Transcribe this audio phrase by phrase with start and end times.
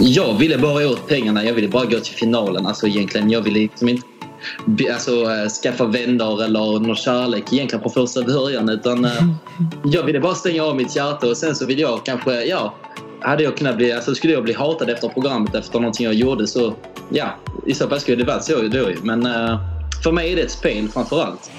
[0.00, 1.44] Jag ville bara åt pengarna.
[1.44, 2.66] Jag ville bara gå till finalen.
[2.66, 4.06] Alltså egentligen, jag ville liksom inte
[4.92, 8.68] alltså, äh, skaffa vänner eller någon kärlek egentligen på första början.
[8.68, 9.12] Utan äh,
[9.84, 12.74] jag ville bara stänga av mitt hjärta och sen så vill jag kanske, ja,
[13.20, 16.46] hade jag kunnat bli, alltså skulle jag bli hatad efter programmet efter någonting jag gjorde
[16.46, 16.74] så
[17.10, 17.26] ja,
[17.66, 19.58] i så fall skulle det varit så då Men äh,
[20.02, 21.50] för mig är det ett spel framför allt.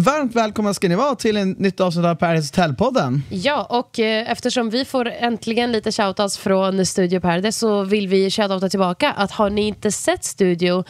[0.00, 3.22] Varmt välkomna ska ni vara till en nytt avsnitt av Paradise Hotel-podden.
[3.30, 8.30] Ja, och eh, eftersom vi får äntligen lite shoutouts från Studio Paradise så vill vi
[8.30, 10.84] shoutouta tillbaka att har ni inte sett Studio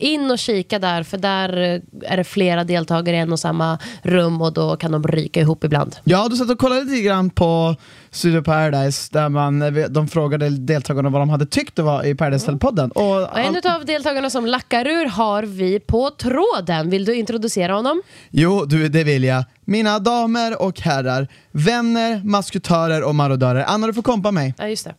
[0.00, 3.78] in och kika där, för där eh, är det flera deltagare i en och samma
[4.02, 5.96] rum och då kan de ryka ihop ibland.
[6.04, 7.76] Ja, du satt och kollade lite grann på
[8.10, 12.14] Studio Paradise där man, eh, de frågade deltagarna vad de hade tyckt det var i
[12.14, 12.90] Paradise Hotel-podden.
[12.90, 16.90] Och, och en av deltagarna som lackar ur har vi på tråden.
[16.90, 18.02] Vill du introducera honom?
[18.30, 19.44] Jo, du, det vill jag.
[19.64, 23.64] Mina damer och herrar, vänner, maskutörer och marodörer.
[23.66, 24.54] Anna, du får kompa mig.
[24.58, 24.94] Ja, just det.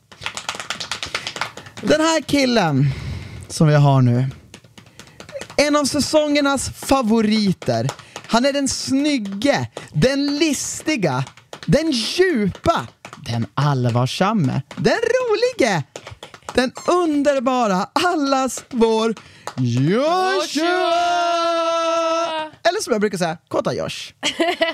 [1.82, 2.86] Den här killen
[3.48, 4.26] som vi har nu,
[5.58, 7.90] en av säsongernas favoriter.
[8.28, 11.24] Han är den snygge, den listiga,
[11.66, 12.88] den djupa,
[13.26, 15.84] den allvarsamme, den rolige,
[16.54, 19.16] den underbara, allas vår
[19.58, 21.41] Joshua!
[22.82, 24.14] Som jag brukar säga, Kåta Josh.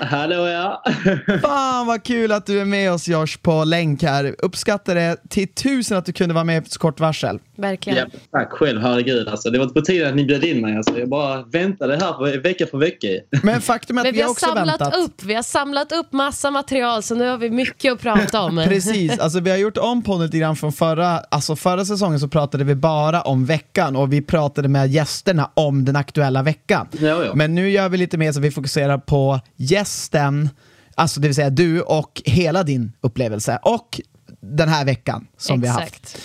[0.00, 0.82] Hallå ja!
[1.42, 4.34] Fan vad kul att du är med oss Josh på länk här.
[4.38, 7.38] Uppskattar det till tusen att du kunde vara med på så kort varsel.
[7.56, 7.98] Verkligen.
[7.98, 9.28] Ja, tack själv, herregud.
[9.28, 10.76] Alltså, det var på tiden att ni bjöd in mig.
[10.76, 10.98] Alltså.
[10.98, 13.06] Jag bara väntade här för, vecka för vecka.
[13.42, 14.96] Men faktum är att Men vi, vi har också samlat väntat.
[14.96, 18.56] upp, vi har samlat upp massa material så nu har vi mycket att prata om.
[18.68, 22.28] Precis, alltså vi har gjort om podden lite grann från förra, alltså förra säsongen så
[22.28, 26.88] pratade vi bara om veckan och vi pratade med gästerna om den aktuella veckan.
[27.00, 27.34] Ja, ja.
[27.34, 30.50] Men nu gör vi lite mer så vi fokuserar på gästen,
[30.94, 34.00] alltså det vill säga du och hela din upplevelse och
[34.40, 35.94] den här veckan som vi har haft.
[35.94, 36.22] Exakt.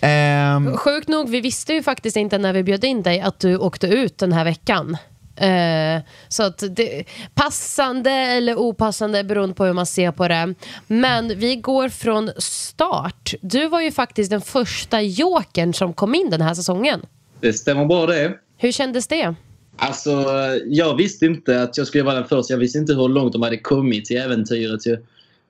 [0.00, 3.56] Ehm, Sjukt nog, vi visste ju faktiskt inte när vi bjöd in dig att du
[3.56, 4.96] åkte ut den här veckan.
[5.36, 10.54] Eh, så att det, passande eller opassande beroende på hur man ser på det.
[10.86, 13.34] Men vi går från start.
[13.40, 17.06] Du var ju faktiskt den första jokern som kom in den här säsongen.
[17.40, 18.32] Det stämmer bra det.
[18.56, 19.34] Hur kändes det?
[19.76, 20.24] Alltså,
[20.66, 22.54] jag visste inte att jag skulle vara den första.
[22.54, 24.86] Jag visste inte hur långt de hade kommit till äventyret.
[24.86, 24.98] Ju.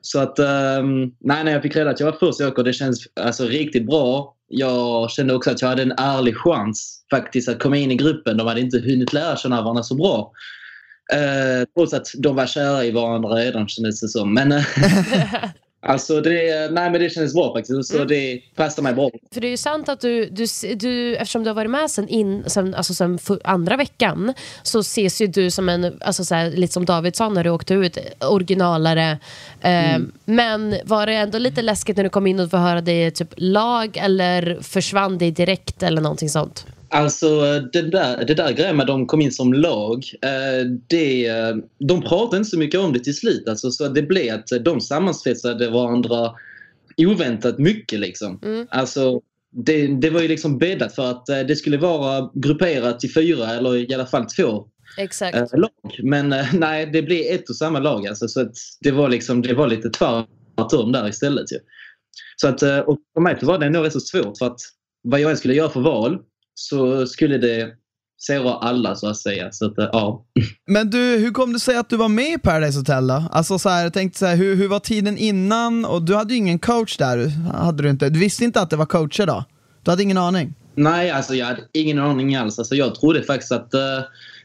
[0.00, 3.08] Så att, um, nej, när jag fick reda att jag var första åker, det känns
[3.20, 4.34] alltså, riktigt bra.
[4.48, 8.36] Jag kände också att jag hade en ärlig chans faktiskt att komma in i gruppen.
[8.36, 10.32] De hade inte hunnit lära känna varandra så bra.
[11.14, 14.34] Uh, trots att de var kära i varandra redan kändes det som.
[14.34, 14.62] Men, uh,
[15.84, 17.92] Alltså det, nej men det kändes bra faktiskt.
[17.92, 19.10] Så det passade mig bra.
[19.34, 22.08] För det är ju sant att du, du, du eftersom du har varit med sen,
[22.08, 26.34] in, sen, alltså sen för, andra veckan så ses ju du som en, alltså så
[26.34, 29.18] här, lite som David sa när du åkte ut, originalare.
[29.60, 33.06] Eh, Men var det ändå lite läskigt när du kom in och fick höra det
[33.06, 36.66] i typ lag eller försvann det direkt eller någonting sånt?
[36.92, 41.26] Alltså det där, det där grejen med att de kom in som lag, eh, det,
[41.26, 43.48] eh, de pratade inte så mycket om det till slut.
[43.48, 46.32] Alltså, så det blev att de sammansvetsade varandra
[46.96, 48.00] oväntat mycket.
[48.00, 48.40] Liksom.
[48.42, 48.66] Mm.
[48.70, 49.20] Alltså,
[49.52, 53.50] det, det var ju liksom bäddat för att eh, det skulle vara grupperat till fyra
[53.50, 54.66] eller i alla fall två
[54.98, 55.58] Exakt.
[55.58, 55.70] lag.
[56.02, 58.06] Men nej, det blev ett och samma lag.
[58.06, 61.52] Alltså, så att det, var liksom, det var lite tvärtom där istället.
[61.52, 61.58] Ju.
[62.36, 64.60] Så att, och för mig var det nog rätt så svårt för att
[65.02, 66.18] vad jag än skulle göra för val
[66.54, 67.72] så skulle det
[68.16, 69.52] såra alla så att säga.
[69.52, 70.24] Så att, ja.
[70.66, 73.24] Men du, hur kom det sig att du var med i Paradise Hotel då?
[73.30, 75.84] Alltså så här, jag tänkte så här, hur, hur var tiden innan?
[75.84, 78.08] Och du hade ju ingen coach där, hade du inte?
[78.08, 79.44] Du visste inte att det var coacher då?
[79.82, 80.54] Du hade ingen aning?
[80.74, 82.58] Nej, alltså jag hade ingen aning alls.
[82.58, 83.80] Alltså, jag trodde faktiskt att eh,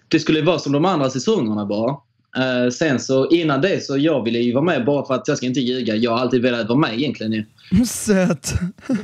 [0.07, 1.95] det skulle vara som de andra säsongerna bara.
[2.37, 5.37] Eh, sen så innan det så jag ville ju vara med bara för att jag
[5.37, 5.95] ska inte ljuga.
[5.95, 7.45] Jag har alltid velat vara med egentligen.
[7.87, 8.53] Söt.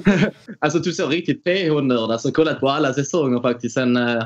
[0.60, 2.12] Alltså du så riktigt PH-nörd.
[2.12, 4.24] Alltså kollat på alla säsonger faktiskt sen eh,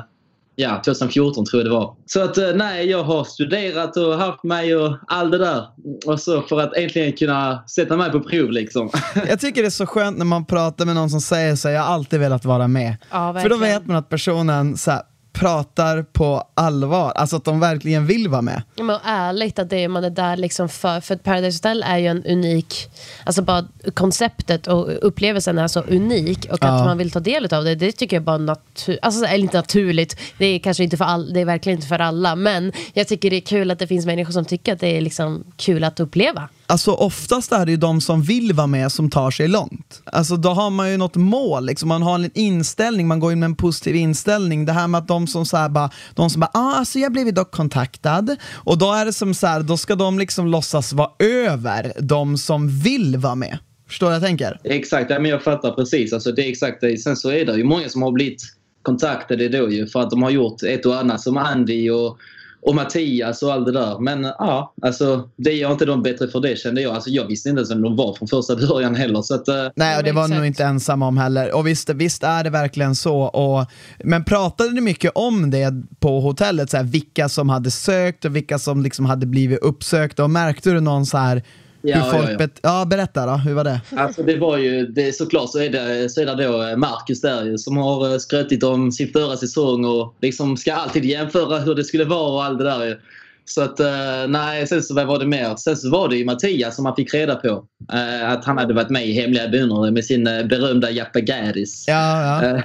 [0.56, 1.96] ja, 2014 tror jag det var.
[2.06, 5.66] Så att eh, nej, jag har studerat och haft mig och allt det där.
[6.06, 8.90] Och så för att äntligen kunna sätta mig på prov liksom.
[9.28, 11.74] Jag tycker det är så skönt när man pratar med någon som säger så här,
[11.74, 12.96] jag har alltid velat vara med.
[13.10, 15.02] Ja, För då vet man att personen så här,
[15.38, 18.62] pratar på allvar, alltså att de verkligen vill vara med.
[18.76, 22.06] Ja, men ärligt att det, man är där liksom för, för Paradise Hotel är ju
[22.06, 22.88] en unik,
[23.24, 23.64] alltså bara
[23.94, 26.68] konceptet och upplevelsen är så unik och Ja.
[26.68, 29.56] att man vill ta del av det, det tycker jag bara naturligt, alltså eller inte
[29.56, 33.08] naturligt, det är kanske inte för all, det är verkligen inte för alla, men jag
[33.08, 35.84] tycker det är kul att det finns människor som tycker att det är liksom kul
[35.84, 36.48] att uppleva.
[36.70, 40.02] Alltså oftast är det ju de som vill vara med som tar sig långt.
[40.04, 41.88] Alltså då har man ju något mål, liksom.
[41.88, 44.66] man har en inställning, man går in med en positiv inställning.
[44.66, 47.12] Det här med att de som så här bara, de som bara, ah, alltså jag
[47.12, 48.36] blev dock kontaktad.
[48.54, 52.38] Och då är det som så här, då ska de liksom låtsas vara över de
[52.38, 53.58] som vill vara med.
[53.88, 54.60] Förstår du vad jag tänker?
[54.64, 56.12] Exakt, ja, men jag fattar precis.
[56.12, 56.98] Alltså, det är exakt det.
[56.98, 58.42] Sen så är det ju många som har blivit
[58.82, 62.18] kontaktade då ju för att de har gjort ett och annat som Andy och,
[62.60, 63.98] och Mattias och allt det där.
[63.98, 66.94] Men ja, alltså det gör inte dem bättre för det kände jag.
[66.94, 69.22] Alltså, jag visste inte ens vem de var från första början heller.
[69.22, 70.36] Så att, eh, Nej, och det var exakt.
[70.36, 71.54] nog inte ensam om heller.
[71.54, 73.20] Och visst, visst är det verkligen så.
[73.20, 73.66] Och,
[74.04, 76.70] men pratade ni mycket om det på hotellet?
[76.70, 80.24] Så här, vilka som hade sökt och vilka som liksom hade blivit uppsökta?
[80.24, 81.42] Och märkte du någon så här,
[81.82, 82.38] Ja, hur folk ja, ja.
[82.38, 83.80] Bet- ja, berätta då, hur var det?
[83.96, 87.44] Alltså det var ju, det, såklart så är det, så är det då Marcus där
[87.44, 91.74] ju, som har eh, skrötit om sin förra säsong och liksom ska alltid jämföra hur
[91.74, 92.96] det skulle vara och allt det där ju.
[93.44, 95.56] Så att eh, nej, sen så var det mer?
[95.56, 97.64] Sen så var det ju Mattias som man fick reda på.
[97.92, 101.84] eh, att han hade varit med i Hemliga beundrare med sin eh, berömda Jappa Garis.
[101.88, 102.56] Ja, ja.
[102.56, 102.62] Eh,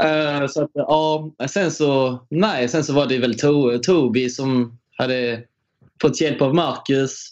[0.40, 4.78] eh, så att ja, sen så, nej, sen så var det väl to, Tobi som
[4.96, 5.40] hade
[6.02, 7.30] fått hjälp av Marcus.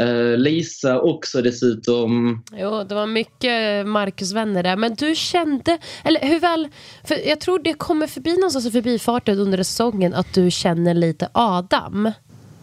[0.00, 2.42] Eh, Lisa också dessutom.
[2.52, 4.76] Jo, det var mycket Marcus-vänner där.
[4.76, 6.68] Men du kände, eller hur väl,
[7.04, 11.28] för jag tror det kommer förbi någonstans i förbifarten under säsongen att du känner lite
[11.32, 12.10] Adam.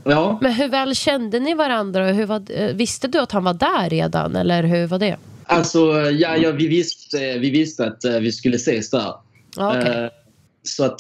[0.04, 3.54] Ja, Men hur väl kände ni varandra hur var, eh, visste du att han var
[3.54, 5.18] där redan eller hur var det?
[5.46, 5.80] alltså
[6.12, 9.14] ja, ja vi, visste, vi visste att eh, vi skulle ses där.
[9.60, 10.10] Eh,
[10.64, 10.98] så att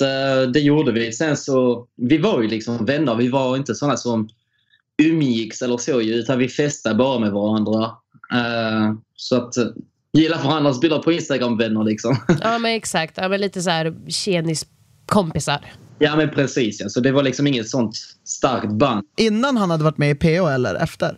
[0.54, 1.12] det gjorde vi.
[1.12, 3.16] Sen så, vi var ju liksom vänner.
[3.16, 4.30] Vi var inte sådana som
[5.02, 7.84] umgicks eller så ju, utan vi festade bara med varandra.
[8.34, 9.66] Eh, så att eh,
[10.14, 12.18] gilla varandras bilder på Instagram vänner liksom.
[12.42, 15.66] Ja men exakt, ja, men lite så här tjenis-kompisar.
[16.00, 16.90] ja men precis ja.
[16.90, 19.04] Så det var liksom inget sånt starkt band.
[19.18, 21.18] Innan han hade varit med i PO eller efter?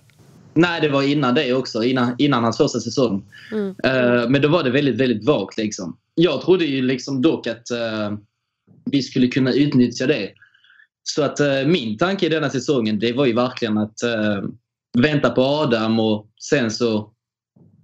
[0.56, 1.84] Nej, det var innan det också.
[1.84, 3.24] Innan, innan hans första säsong.
[3.52, 3.76] Mm.
[3.84, 5.58] Eh, men då var det väldigt, väldigt vagt.
[5.58, 5.98] Liksom.
[6.16, 8.12] Jag trodde ju liksom dock att eh,
[8.86, 10.30] vi skulle kunna utnyttja det.
[11.04, 14.44] Så att eh, min tanke i denna säsongen det var ju verkligen att eh,
[14.98, 17.10] vänta på Adam och sen så...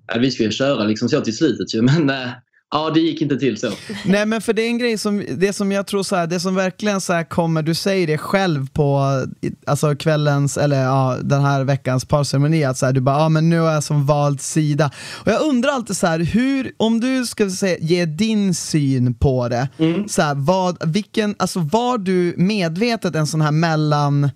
[0.08, 2.30] Ja, vi skulle köra liksom så till slutet ju, men eh,
[2.72, 3.72] ja, det gick inte till så.
[4.06, 6.40] Nej men för det är en grej som, det som jag tror så här, det
[6.40, 9.22] som verkligen så här kommer, du säger det själv på
[9.66, 13.50] alltså kvällens, eller ja, den här veckans parceremoni, att så här, du bara, ja men
[13.50, 14.92] nu är jag som vald sida.
[15.26, 19.48] Och jag undrar alltid så här, hur, om du ska säga, ge din syn på
[19.48, 19.70] det,
[20.08, 24.30] så här, vad, vilken, alltså var du medvetet en sån här mellan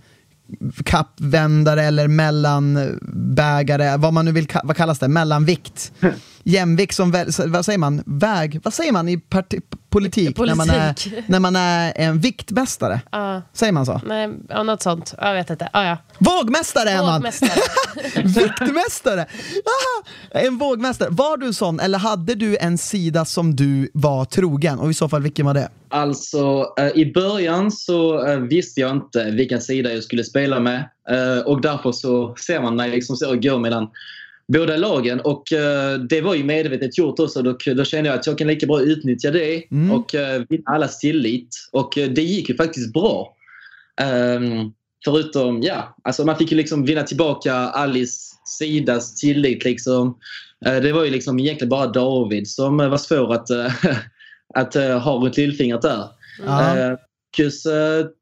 [0.85, 5.91] kappvändare eller mellanbägare, vad man nu vill, vad kallas det, mellanvikt.
[6.43, 7.11] Jämvikt som,
[7.47, 9.59] vad säger man, väg, vad säger man i parti,
[9.89, 11.13] politik, När, man är, Politik.
[11.27, 13.01] när man är en viktmästare?
[13.11, 14.01] Ja, Säger man så?
[14.05, 15.13] nej, ja, något sånt.
[15.21, 15.69] Jag vet inte.
[15.73, 15.97] Ja, ja.
[16.17, 17.21] Vågmästare är man!
[18.23, 19.21] Viktmästare!
[19.65, 20.03] Aha!
[20.31, 21.09] En vågmästare.
[21.11, 24.79] Var du sån eller hade du en sida som du var trogen?
[24.79, 25.69] Och i så fall vilken var det?
[25.89, 30.89] Alltså, eh, i början så eh, visste jag inte vilken sida jag skulle spela med.
[31.09, 33.89] Eh, och därför så ser man mig liksom så gå mellan
[34.53, 35.19] båda lagen.
[35.19, 37.41] Och eh, det var ju medvetet gjort också.
[37.41, 39.91] Då, då kände jag att jag kan lika bra utnyttja det Mm.
[39.91, 41.49] och eh, vinna allas tillit.
[41.71, 43.35] Och eh, det gick ju faktiskt bra.
[44.01, 44.71] Ehm,
[45.05, 49.63] förutom, ja, alltså man fick ju liksom vinna tillbaka Alice sidas tillit.
[49.63, 50.17] Liksom.
[50.81, 53.49] Det var ju liksom egentligen bara David som var svår att,
[54.55, 56.03] att ha runt lillfingret där.
[56.39, 56.97] Eh,
[57.37, 57.63] Marcus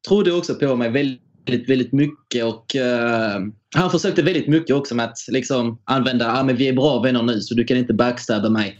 [0.07, 3.39] trodde också på mig väldigt, väldigt mycket och eh,
[3.75, 7.24] han försökte väldigt mycket också med att liksom använda ah, men vi är bra vänner
[7.24, 8.79] nu så du kan inte backstabba mig.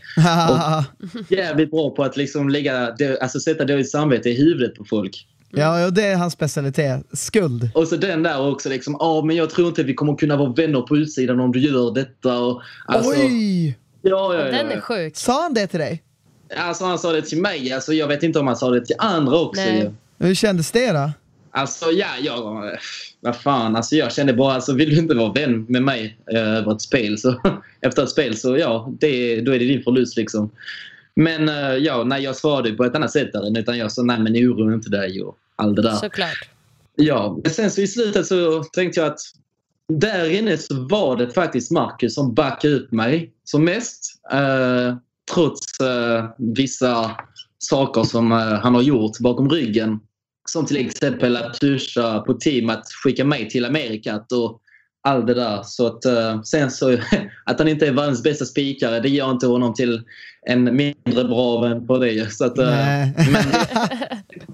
[1.30, 5.28] Jävligt bra på att liksom lägga, alltså sätta dåligt samvete i huvudet på folk.
[5.50, 7.06] ja, och det är hans specialitet.
[7.14, 7.70] Skuld.
[7.76, 10.54] Och så den där också liksom, ja men jag tror inte vi kommer kunna vara
[10.54, 12.40] vänner på utsidan om du gör detta.
[12.40, 13.78] Och, alltså, Oj!
[14.02, 15.16] Ja, ja, ja, Den är sjuk.
[15.16, 16.04] Sa han det till dig?
[16.58, 18.96] Alltså han sa det till mig, alltså jag vet inte om han sa det till
[19.00, 19.62] andra också.
[19.62, 19.92] Nej.
[20.18, 21.12] Hur kändes det då?
[21.52, 22.72] Alltså ja, jag,
[23.20, 26.58] vad fan, alltså jag kände bara, alltså vill du inte vara vän med mig eh,
[26.58, 27.42] över ett spel så,
[27.82, 30.52] efter ett spel så ja, det, då är det din förlust liksom.
[31.16, 34.20] Men eh, ja, nej jag svarade på ett annat sätt där, utan jag sa nej
[34.20, 35.96] men oroa inte dig och allt det där.
[35.96, 36.50] Såklart.
[36.96, 39.20] Ja, men sen så i slutet så tänkte jag att
[39.88, 44.22] där inne så var det faktiskt Marcus som backade upp mig som mest.
[44.32, 44.96] Eh,
[45.34, 47.12] trots eh, vissa
[47.58, 50.00] saker som uh, han har gjort bakom ryggen.
[50.52, 54.62] Som till exempel att pusha på team att skicka mig till Amerikat och
[55.04, 55.62] allt det där.
[55.64, 56.98] Så att, uh, sen så
[57.46, 60.02] att han inte är världens bästa spikare, det gör inte honom till
[60.48, 62.34] en mindre bra vän på det.
[62.34, 63.14] Så att, Nej.
[63.18, 63.44] men,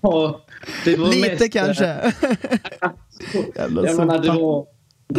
[0.01, 0.45] ja,
[0.85, 1.85] det var Lite mest, kanske.
[3.55, 4.65] Jävla Jag menar, det var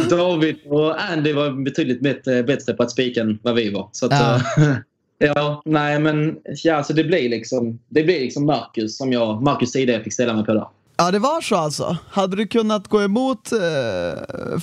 [0.09, 2.01] David och Andy var betydligt
[2.45, 3.89] bättre på att spika än vad vi var.
[3.91, 4.41] Så att, Ja.
[5.19, 5.61] ja.
[5.65, 9.93] nej men ja, alltså det blir liksom, det blir liksom Marcus som jag, Marcus sida
[9.93, 10.67] jag fick ställa mig på där.
[10.99, 11.97] Ja, det var så alltså.
[12.09, 13.51] Hade du kunnat gå emot...
[13.51, 13.59] Eh,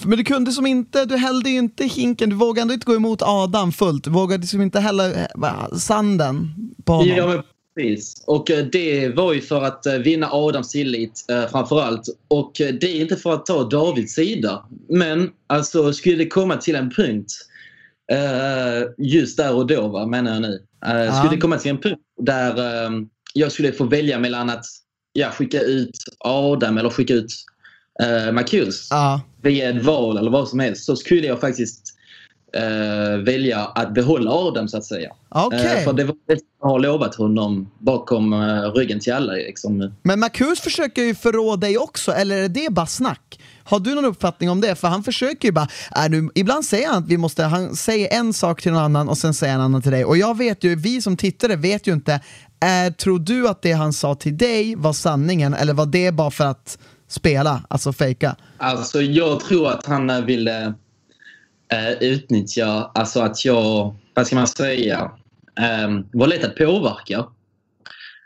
[0.05, 2.95] men du kunde som inte, du hällde ju inte hinken, du vågade ändå inte gå
[2.95, 4.05] emot Adam fullt.
[4.05, 7.17] Du vågade liksom inte hälla eh, sanden på honom.
[7.17, 7.43] Ja, men
[7.77, 8.23] precis.
[8.27, 12.03] Och eh, det var ju för att eh, vinna Adams tillit eh, framför allt.
[12.29, 14.67] Och eh, det är inte för att ta Davids sida.
[14.89, 17.33] Men alltså skulle det komma till en punkt
[18.13, 20.63] eh, just där och då, va, menar jag nu.
[20.87, 21.13] Eh, Ja.
[21.13, 22.91] Skulle det komma till en punkt där eh,
[23.35, 24.65] jag skulle få välja mellan att
[25.13, 27.33] ja, skicka ut Adam eller skicka ut
[28.03, 29.21] eh, Marcus Ja.
[29.43, 31.93] via ett val eller vad som helst så skulle jag faktiskt
[33.25, 35.11] välja att behålla Adam så att säga.
[35.53, 38.35] Eh, för det var det jag har lovat honom bakom
[38.75, 39.33] ryggen till alla.
[39.33, 39.93] Liksom.
[40.03, 43.41] Men Marcus försöker ju förrå dig också, eller är det bara snack?
[43.67, 44.75] Har du någon uppfattning om det?
[44.75, 48.19] För han försöker ju bara, är du, ibland säger han att vi måste, han säger
[48.19, 50.05] en sak till någon annan och sen säger han en annan till dig.
[50.05, 52.21] Och jag vet ju, vi som tittare vet ju inte,
[52.61, 56.31] är, tror du att det han sa till dig var sanningen eller var det bara
[56.31, 58.37] för att spela, alltså fejka?
[58.59, 60.75] Alltså jag tror att han eh, ville
[61.73, 65.11] eh, utnyttja, alltså att jag, vad ska man säga,
[65.61, 67.25] eh, var lätt att påverka.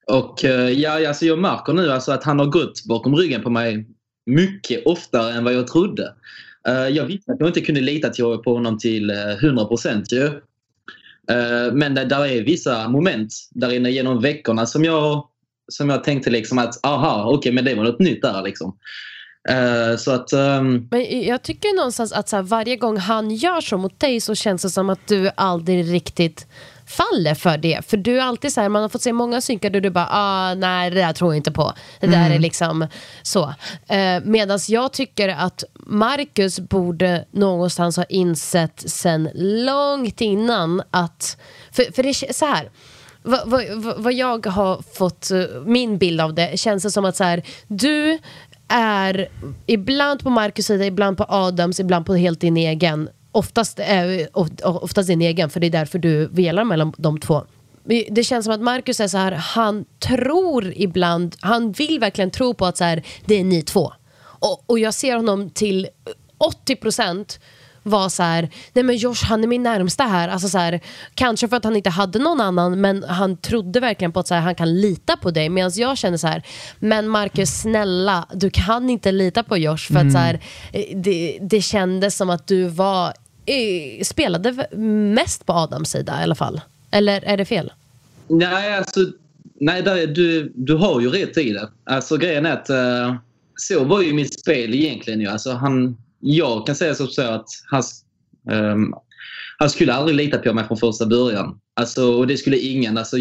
[0.07, 3.51] Och eh, ja, alltså jag märker nu alltså att han har gått bakom ryggen på
[3.51, 3.87] mig
[4.31, 6.15] mycket oftare än vad jag trodde.
[6.69, 8.11] Eh, jag visste att jag inte kunde lita
[8.45, 10.25] på honom till eh, 100 procent ju.
[11.31, 15.29] Eh, men det där är vissa moment där inne genom veckorna som jag,
[15.69, 18.77] som jag tänkte liksom att aha, okej men det var något nytt där liksom.
[19.99, 20.89] Så att um...
[20.91, 24.35] Men jag tycker någonstans att så här, varje gång han gör så mot dig så
[24.35, 26.47] känns det som att du aldrig riktigt
[26.91, 27.87] faller för det.
[27.91, 30.09] För du är alltid så här, man har fått se många synkar där du bara,
[30.11, 31.73] ah, nej det där tror jag inte på.
[32.01, 32.87] Det där är liksom
[33.23, 33.55] så.
[33.89, 41.37] Eh, Medan jag tycker att Marcus borde någonstans ha insett sen långt innan att,
[41.73, 42.71] för, för det är så här,
[43.23, 47.05] vad, vad, vad- vad jag har fått, eh, min bild av det, känns det som
[47.05, 48.19] att så här, du
[48.69, 49.29] är
[49.67, 53.09] ibland på Marcus sida, ibland på Adams, ibland på helt din egen.
[53.33, 54.27] Oftast, eh,
[54.63, 57.43] oftast din egen, för det är därför du velar mellan de två.
[58.11, 62.55] Det känns som att Marcus är så här, han tror ibland, han vill verkligen tro
[62.55, 63.93] på att så här, det är ni två.
[64.21, 65.89] Och, och jag ser honom till
[66.39, 67.41] 80 procent
[67.83, 70.29] var så här, nej men Josh han är min närmsta här.
[70.29, 70.81] Alltså så här,
[71.15, 74.35] kanske för att han inte hade någon annan men han trodde verkligen på att så
[74.35, 75.49] här, han kan lita på dig.
[75.49, 76.43] Medan jag känner så här,
[76.79, 80.41] men Marcus snälla, du kan inte lita på Josh för att så här,
[80.73, 83.07] eh, det, det kändes som att du var,
[83.47, 84.69] eh, spelade
[85.15, 86.61] mest på Adams sida i alla fall.
[86.91, 87.73] Eller är det fel?
[88.29, 89.01] Nej, alltså,
[89.61, 91.69] nej där, är- du, du har ju rätt i det.
[91.85, 93.15] Alltså grejen är att eh,
[93.57, 95.21] så var ju mitt spel egentligen.
[95.21, 95.27] Ju.
[95.27, 97.83] Alltså, han, jag kan säga som så att han,
[98.51, 98.95] um,
[99.59, 101.61] han skulle aldrig lita på mig från första början.
[101.75, 102.99] Alltså, och det skulle ingen.
[102.99, 103.17] Alltså,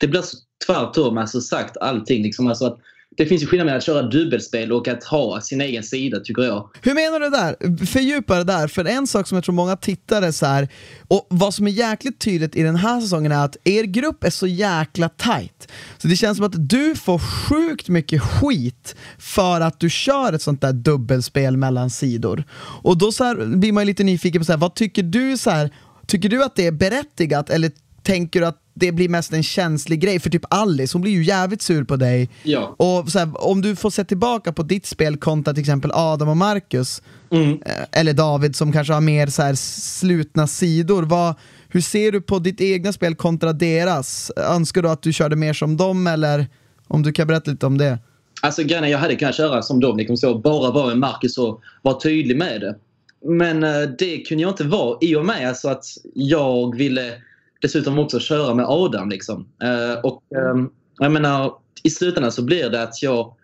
[0.00, 0.36] det blir så
[0.66, 2.22] tvärtom alltså, sagt allting.
[2.22, 2.46] Liksom.
[2.46, 2.78] Alltså, att
[3.16, 6.42] det finns ju skillnad mellan att köra dubbelspel och att ha sin egen sida tycker
[6.42, 6.70] jag.
[6.82, 7.86] Hur menar du där?
[7.86, 10.68] Fördjupa det där, för en sak som jag tror många tittare så här,
[11.08, 14.30] och vad som är jäkligt tydligt i den här säsongen är att er grupp är
[14.30, 15.68] så jäkla tight.
[15.98, 20.42] Så det känns som att du får sjukt mycket skit för att du kör ett
[20.42, 22.44] sånt där dubbelspel mellan sidor.
[22.82, 25.36] Och då så här blir man ju lite nyfiken på så här, vad tycker du
[25.36, 25.70] så här,
[26.06, 27.70] tycker du att det är berättigat eller
[28.08, 30.20] tänker du att det blir mest en känslig grej?
[30.20, 32.28] För typ Alice, hon blir ju jävligt sur på dig.
[32.42, 32.74] Ja.
[32.78, 36.28] Och så här, om du får se tillbaka på ditt spel kontra till exempel Adam
[36.28, 37.50] och Marcus, Mm.
[37.66, 41.34] eh, eller David som kanske har mer så här slutna sidor, vad,
[41.68, 44.30] hur ser du på ditt egna spel kontra deras?
[44.36, 46.46] Önskar du att du körde mer som dem eller
[46.88, 47.98] om du kan berätta lite om det?
[48.42, 51.60] Alltså grejen jag hade kunnat köra som dem, liksom så, bara vara en Marcus och
[51.82, 52.74] vara tydlig med det.
[53.24, 55.84] Men eh, det kunde jag inte vara i och med alltså, att
[56.14, 57.12] jag ville
[57.62, 59.08] dessutom också köra med Adam.
[59.08, 59.48] Liksom.
[59.62, 60.66] Eh, och eh,
[60.98, 63.34] jag menar, i slutändan så blir det att jag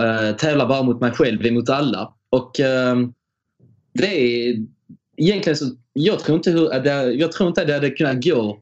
[0.00, 2.12] eh, tävlar bara mot mig själv emot alla.
[2.30, 2.96] Och eh,
[3.92, 4.56] det är
[5.16, 8.58] egentligen så, jag tror inte, hur, jag tror inte att det hade kunnat gå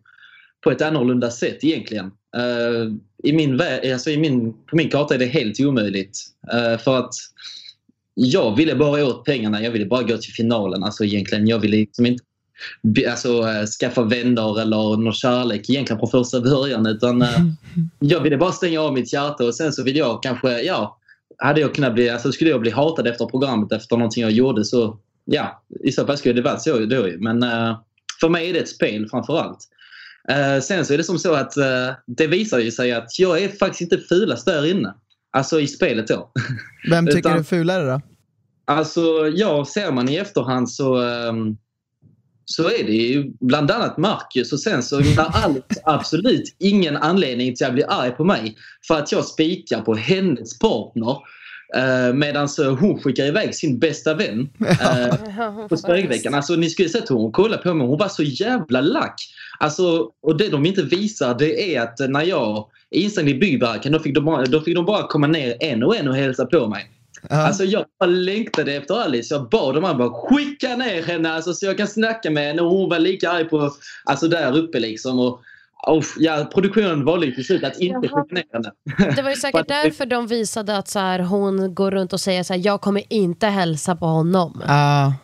[0.61, 2.07] på ett annorlunda sätt egentligen.
[2.37, 2.93] Eh,
[3.25, 3.61] i min,
[3.93, 6.19] alltså i min, på min karta är det helt omöjligt.
[6.53, 7.15] Eh, för att
[8.15, 9.63] jag ville bara åt pengarna.
[9.63, 10.83] Jag ville bara gå till finalen.
[10.85, 12.25] Alltså egentligen, jag ville liksom inte...
[13.09, 16.87] alltså, eh, skaffa vänner eller någon kärlek egentligen från första början.
[16.87, 17.41] Utan eh,
[17.99, 20.99] jag ville bara stänga av mitt hjärta och sen så vill jag kanske, ja,
[21.39, 24.65] hade jag kunnat bli, alltså skulle jag bli hatad efter programmet efter någonting jag gjorde
[24.65, 27.19] så ja, i så fall skulle det varit så då ju.
[27.19, 27.79] Men eh,
[28.21, 29.59] för mig är det ett spel framför allt.
[30.29, 33.43] Eh, sen så är det som så att eh, det visar ju sig att jag
[33.43, 34.95] är faktiskt inte fulast där inne.
[35.31, 36.33] Alltså i spelet då.
[36.91, 38.01] Vem tycker Utan- du är fulare då?
[38.65, 39.01] Alltså,
[39.35, 41.57] ja, ser man i efterhand så, ehm,
[42.53, 47.55] så är det ju bland annat Marcus och sen så har allt absolut ingen anledning
[47.55, 48.57] till att bli arg på mig
[48.89, 51.17] för att jag spikar på hennes partner
[51.77, 52.49] eh, medan
[52.81, 56.35] hon skickar iväg sin bästa vän eh, på spögveckan.
[56.35, 57.87] Alltså ni skulle sett hur hon kollade på mig.
[57.87, 59.15] Hon var så jävla lack.
[59.59, 63.93] Alltså, och det de inte visar det är att när jag är instängd i byggverken
[63.93, 66.47] då fick, de bara, då fick de bara komma ner en och en och hälsa
[66.47, 66.91] på mig.
[67.31, 67.37] Ja.
[67.37, 69.35] Alltså jag bara längtade efter Alice.
[69.35, 72.63] Jag bad dem att bara skicka ner henne alltså, så jag kan snacka med henne.
[72.63, 73.71] Och hon var lika arg på,
[74.05, 75.21] alltså där uppe liksom.
[75.21, 75.41] Och,
[75.87, 78.23] och, ja, produktionen valde till slut att inte Jaha.
[78.23, 78.73] skicka ner henne.
[79.17, 82.43] Det var ju säkert därför de visade att så här, hon går runt och säger
[82.43, 84.63] så här, jag kommer inte hälsa på honom.
[84.67, 85.15] Ja.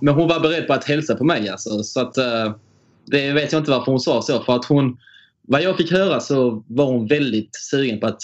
[0.00, 1.82] Men hon var beredd på att hälsa på mig alltså.
[1.82, 2.52] Så att, eh,
[3.06, 4.40] det vet jag inte varför hon sa så.
[4.42, 4.98] För att hon,
[5.42, 8.22] vad jag fick höra så var hon väldigt sugen på att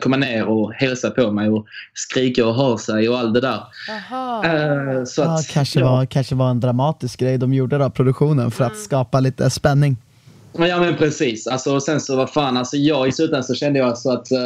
[0.00, 3.60] komma ner och hälsa på mig och skrika och ha sig och allt det där.
[3.88, 4.44] Jaha.
[4.44, 5.90] Eh, så Ja, att, kanske, ja.
[5.90, 9.96] var, kanske var en dramatisk grej de gjorde då, produktionen, för att skapa lite spänning.
[10.58, 11.46] Ja men precis.
[11.46, 14.32] Alltså, och sen så vad fan, alltså, jag i slutändan så kände jag så att
[14.32, 14.38] eh,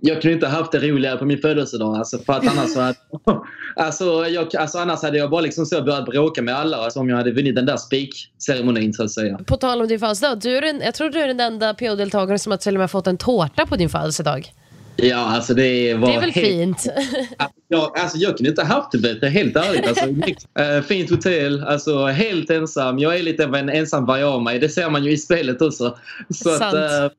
[0.00, 1.96] jag kunde inte ha haft det roligare på min födelsedag.
[1.96, 2.96] Alltså, för att annars, att,
[3.76, 7.08] alltså, jag, alltså, annars hade jag bara liksom så börjat bråka med alla alltså, om
[7.08, 9.38] jag hade vunnit den där spikceremonin så att säga.
[9.46, 12.38] På tal om din födelsedag, du är den, jag tror du är den enda PO-deltagaren
[12.38, 14.52] som har till och med fått en tårta på din födelsedag.
[14.96, 16.46] Ja, alltså det var Det är väl helt...
[16.46, 16.86] fint?
[17.68, 19.88] Jag, alltså, jag kunde inte ha haft det bättre, helt ärligt.
[19.88, 20.04] Alltså,
[20.62, 22.98] eh, fint hotell, alltså, helt ensam.
[22.98, 24.58] Jag är lite av en ensam varg av mig.
[24.58, 25.98] Det ser man ju i spelet också.
[26.28, 26.62] Så Sant.
[26.62, 27.10] att, eh,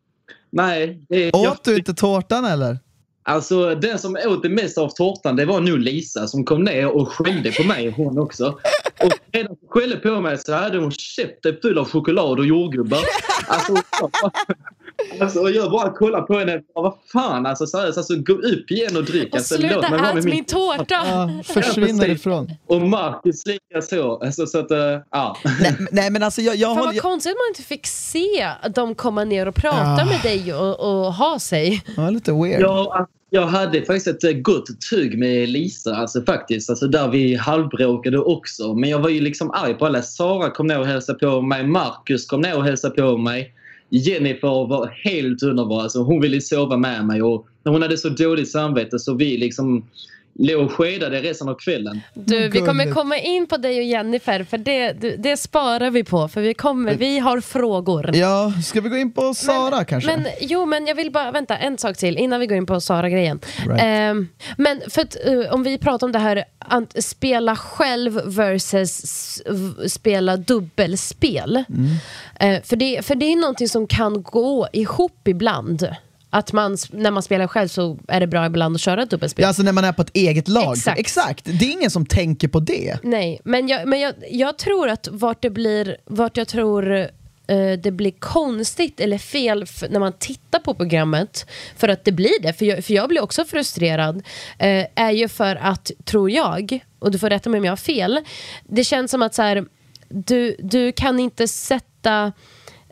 [0.49, 1.05] nej.
[1.09, 2.79] Det, Åt jag, du inte tårtan eller?
[3.23, 6.87] Alltså den som åt det mesta av tårtan det var nog Lisa som kom ner
[6.87, 8.59] och skällde på mig hon också.
[9.03, 13.00] Och redan skällde på mig så hade hon käften full av choklad och jordgubbar.
[13.48, 13.74] Alltså,
[15.21, 18.71] alltså och jag bara kollade på henne och vad fan alltså seriöst alltså gå upp
[18.71, 19.30] igen och drick.
[19.34, 20.86] Och Alltså, sluta ät min tårta!
[20.89, 22.19] Ja, försvinner precis.
[22.19, 22.51] ifrån.
[22.67, 24.17] Och Marcus lika så.
[24.23, 24.77] Alltså, så att, uh,
[25.12, 25.38] ja.
[25.62, 26.93] Nej, men- nej men alltså jag, jag Fan håller...
[26.93, 30.06] vad konstigt att man inte fick se dem komma ner och prata Ah.
[30.06, 31.84] med dig och, och ha sig.
[31.97, 32.62] var lite weird.
[32.62, 36.69] Jag, jag hade faktiskt ett eh, gott tugg med Lisa, alltså faktiskt.
[36.69, 38.73] Alltså där vi halvbråkade också.
[38.73, 40.01] Men jag var ju liksom arg på alla.
[40.01, 41.67] Sara kom ner och hälsade på mig.
[41.67, 43.53] Marcus kom ner och hälsade på mig.
[43.89, 45.81] Jennifer var helt underbar.
[45.81, 49.85] Alltså hon ville sova med mig och hon hade så dåligt samvete så vi liksom
[50.39, 52.02] låg och skedade resten av kvällen.
[52.13, 56.28] Du, vi kommer komma in på dig och Jennifer för det, det sparar vi på
[56.28, 58.15] för vi, kommer, vi har frågor.
[58.15, 60.17] Ja, ska vi gå in på Sara kanske?
[60.17, 62.82] Men jo, men jag vill bara, vänta, en sak till innan vi går in på
[62.82, 63.39] Sara-grejen.
[63.67, 63.82] Right.
[63.84, 69.41] Ehm, men för att, eh, om vi pratar om det här att spela själv versus
[69.88, 71.63] spela dubbelspel.
[72.39, 75.89] Eh, för, det, för det är någonting som kan gå ihop ibland.
[76.29, 79.43] Att man, när man spelar själv så är det bra ibland att köra dubbelspel.
[79.43, 80.73] Ja, alltså när man är på ett eget lag.
[80.77, 80.99] Exakt.
[80.99, 81.45] Exakt.
[81.45, 82.97] Det är ingen som tänker på det.
[83.03, 86.97] Nej, men jag, men jag, jag tror att vart det blir, vart jag tror
[87.47, 91.45] eh, det blir konstigt eller fel när man tittar på programmet,
[91.77, 94.15] för att det blir det, för jag, för jag blir också frustrerad,
[94.59, 97.77] eh, är ju för att, tror jag, och du får rätta mig om jag har
[97.77, 98.19] fel,
[98.63, 99.65] det känns som att så här,
[100.09, 102.31] du, du kan inte sätta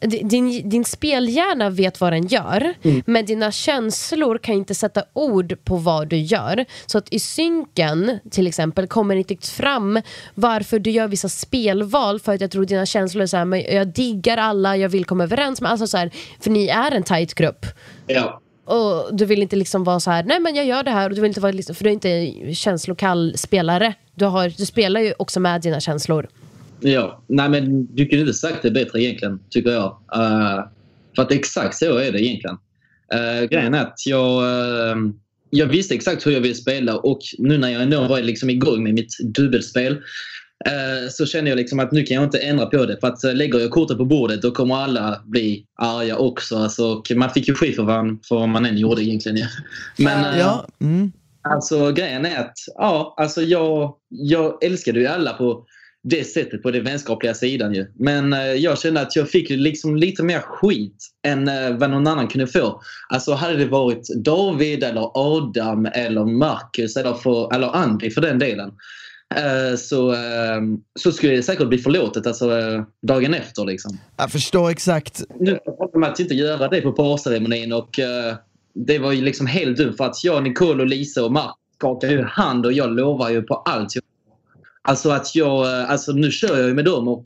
[0.01, 2.73] din, din spelhjärna vet vad den gör,
[3.05, 6.65] men dina känslor kan inte sätta ord på vad du gör.
[6.85, 10.01] Så att i synken, till exempel, kommer inte riktigt fram
[10.33, 13.61] varför du gör vissa spelval, för att jag tror dina känslor är så här, men
[13.61, 17.03] jag diggar alla, jag vill komma överens med alltså så här, för ni är en
[17.03, 17.65] tight grupp.
[18.07, 18.41] Ja.
[18.65, 21.15] Och du vill inte liksom vara så här, nej men jag gör det här, och
[21.15, 23.93] du vill inte vara, liksom, för du är inte känslokall spelare.
[24.15, 26.27] Du, har, du spelar ju också med dina känslor.
[26.79, 29.99] Ja, nej men du kunde inte sagt det bättre egentligen, tycker jag.
[30.13, 30.63] Eh,
[31.15, 32.57] för att exakt så är det egentligen.
[33.13, 34.95] Uh, grejen är att jag, eh,
[35.49, 38.83] jag visste exakt hur jag ville spela och nu när jag ändå var liksom igång
[38.83, 39.97] med mitt dubbelspel
[41.09, 42.97] så känner jag liksom att nu kan jag inte ändra på det.
[42.99, 46.57] För att lägger jag kortet på bordet då kommer alla bli arga också.
[46.57, 49.37] Alltså, man fick ju skit för vad, för vad man än gjorde egentligen.
[49.37, 49.47] Ja.
[49.97, 51.11] Men, Ja, mm.
[51.41, 55.65] Alltså grejen är att ja, alltså jag, jag älskade ju alla på
[56.09, 57.85] det sättet på den vänskapliga sidan ju.
[57.95, 62.07] Men eh, jag kände att jag fick liksom lite mer skit än eh, vad någon
[62.07, 62.81] annan kunde få.
[63.09, 68.39] Alltså hade det varit David eller Adam eller Marcus eller, för, eller Andy för den
[68.39, 68.71] delen.
[69.35, 70.61] eh, så, eh,
[70.99, 73.65] så skulle det säkert bli förlåtet alltså, eh, dagen efter.
[73.65, 73.97] Liksom.
[74.17, 75.23] Jag förstår exakt.
[75.39, 77.99] Nu pratar man att inte göra det på parceremonin och
[78.73, 82.09] det var ju liksom helt dumt för att jag, Nicole och Lisa och Mark skakar
[82.09, 83.93] ju hand och jag lovar ju på allt.
[84.87, 87.23] Alltså att jag, eh, alltså nu kör jag ju med dem och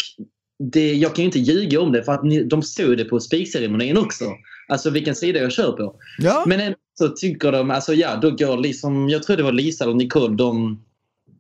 [0.60, 3.20] det, jag kan ju inte ljuga om det för att ni, de såg det på
[3.20, 4.26] spikceremonin också.
[4.68, 5.96] Alltså vilken sida jag kör på.
[6.18, 6.44] Ja.
[6.48, 9.90] Men ändå så tycker de, alltså ja, då går liksom, jag tror det var Lisa
[9.90, 10.84] och Nicole, de,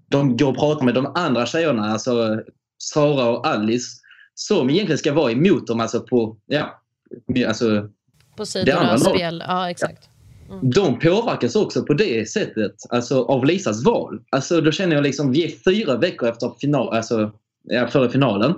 [0.10, 2.41] de går och pratar med de andra tjejerna, alltså
[2.77, 3.97] Sara och Alice,
[4.36, 6.81] som egentligen ska vara emot dem, alltså på, ja,
[7.47, 7.89] alltså
[8.38, 9.43] På sidorna av spel.
[9.47, 10.11] Ja, exakt.
[10.62, 14.20] De påverkas också på det sättet, alltså av Lisas val.
[14.30, 17.32] Alltså då känner jag liksom, vi är fyra veckor efter final, alltså,
[17.64, 18.54] ja, före finalen.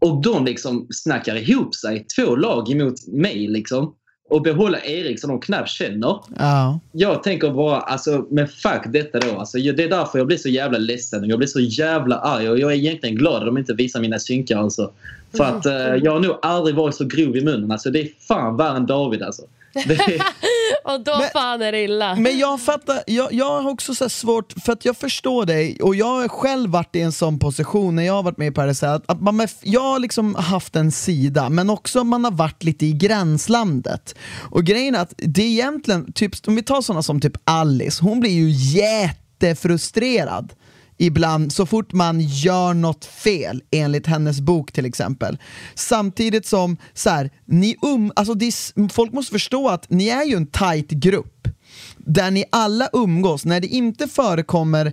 [0.00, 3.94] Och de liksom snackar ihop sig, två lag emot mig liksom.
[4.30, 6.20] Och behålla Erik som de knappt känner.
[6.38, 6.80] Ja.
[6.92, 9.38] Jag tänker bara, alltså, men fuck detta då.
[9.38, 12.50] Alltså, det är därför jag blir så jävla ledsen och jag blir så jävla arg.
[12.50, 14.90] Och jag är egentligen glad att de inte visar mina synkar alltså.
[15.36, 17.72] För att eh, jag har nog aldrig varit så grov i munnen.
[17.72, 19.42] Alltså, det är fan värre än David alltså.
[19.72, 20.22] Det är,
[20.92, 22.14] Och då Men- fan är det illa.
[22.14, 25.94] Men jag fattar, jag, jag har också så svårt, för att jag förstår dig och
[25.94, 28.90] jag har själv varit i en sån position när jag har varit med i Paradise
[28.90, 32.86] att, att man, jag har liksom haft en sida men också man har varit lite
[32.86, 34.14] i gränslandet.
[34.50, 38.04] Och grejen är att det är egentligen, typ, om vi tar såna som typ Alice,
[38.04, 40.52] hon blir ju jättefrustrerad
[40.98, 45.38] ibland så fort man gör något fel enligt hennes bok till exempel.
[45.74, 50.36] Samtidigt som så här, ni um, alltså är, folk måste förstå att ni är ju
[50.36, 51.48] en tight grupp
[51.96, 54.92] där ni alla umgås, när det inte förekommer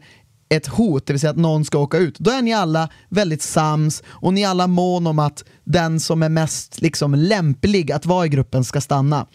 [0.49, 3.41] ett hot, det vill säga att någon ska åka ut, då är ni alla väldigt
[3.41, 8.05] sams och ni är alla mån om att den som är mest liksom, lämplig att
[8.05, 9.27] vara i gruppen ska stanna.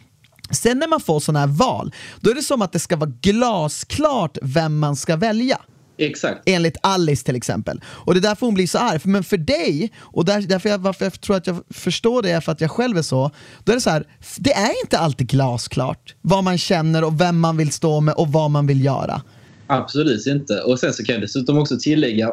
[0.50, 3.12] Sen när man får sådana här val, då är det som att det ska vara
[3.20, 5.58] glasklart vem man ska välja
[6.00, 6.42] exakt.
[6.46, 7.80] enligt Alice till exempel.
[7.86, 9.00] Och det är därför hon blir så arg.
[9.04, 12.40] Men för dig, och där, därför jag, varför jag tror att jag förstår det är
[12.40, 13.30] för att jag själv är så,
[13.64, 14.06] då är det så här,
[14.38, 18.28] det är inte alltid glasklart vad man känner och vem man vill stå med och
[18.28, 19.22] vad man vill göra.
[19.66, 20.60] Absolut inte.
[20.60, 22.32] Och sen så kan jag dessutom också tillägga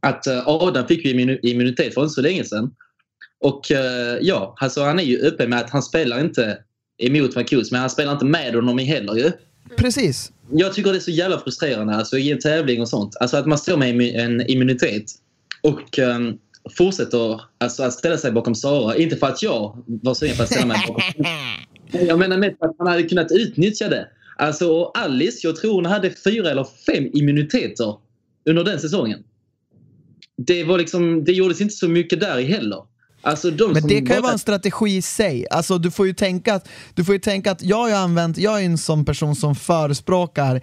[0.00, 2.70] att eh, Adam fick ju immu- immunitet för inte så länge sedan.
[3.40, 6.58] Och eh, ja, alltså han är ju öppen med att han spelar inte
[6.98, 9.32] emot Marcus, men han spelar inte med honom heller ju.
[9.76, 10.32] Precis.
[10.50, 13.16] Jag tycker det är så jävla frustrerande alltså, i en tävling och sånt.
[13.20, 15.04] Alltså att man står med en immunitet
[15.62, 16.38] och um,
[16.76, 18.96] fortsätter alltså, att ställa sig bakom Sara.
[18.96, 21.02] Inte för att jag var sugen på att ställa mig bakom
[22.06, 24.08] Jag menar med att han hade kunnat utnyttja det.
[24.36, 27.96] Alltså Alice, jag tror hon hade fyra eller fem immuniteter
[28.44, 29.24] under den säsongen.
[30.36, 32.82] Det, var liksom, det gjordes inte så mycket där heller.
[33.28, 35.46] Alltså de Men det kan ju vara en strategi i sig.
[35.50, 38.60] Alltså, du, får ju tänka att, du får ju tänka att jag har använt, jag
[38.60, 40.60] är en sån person som förespråkar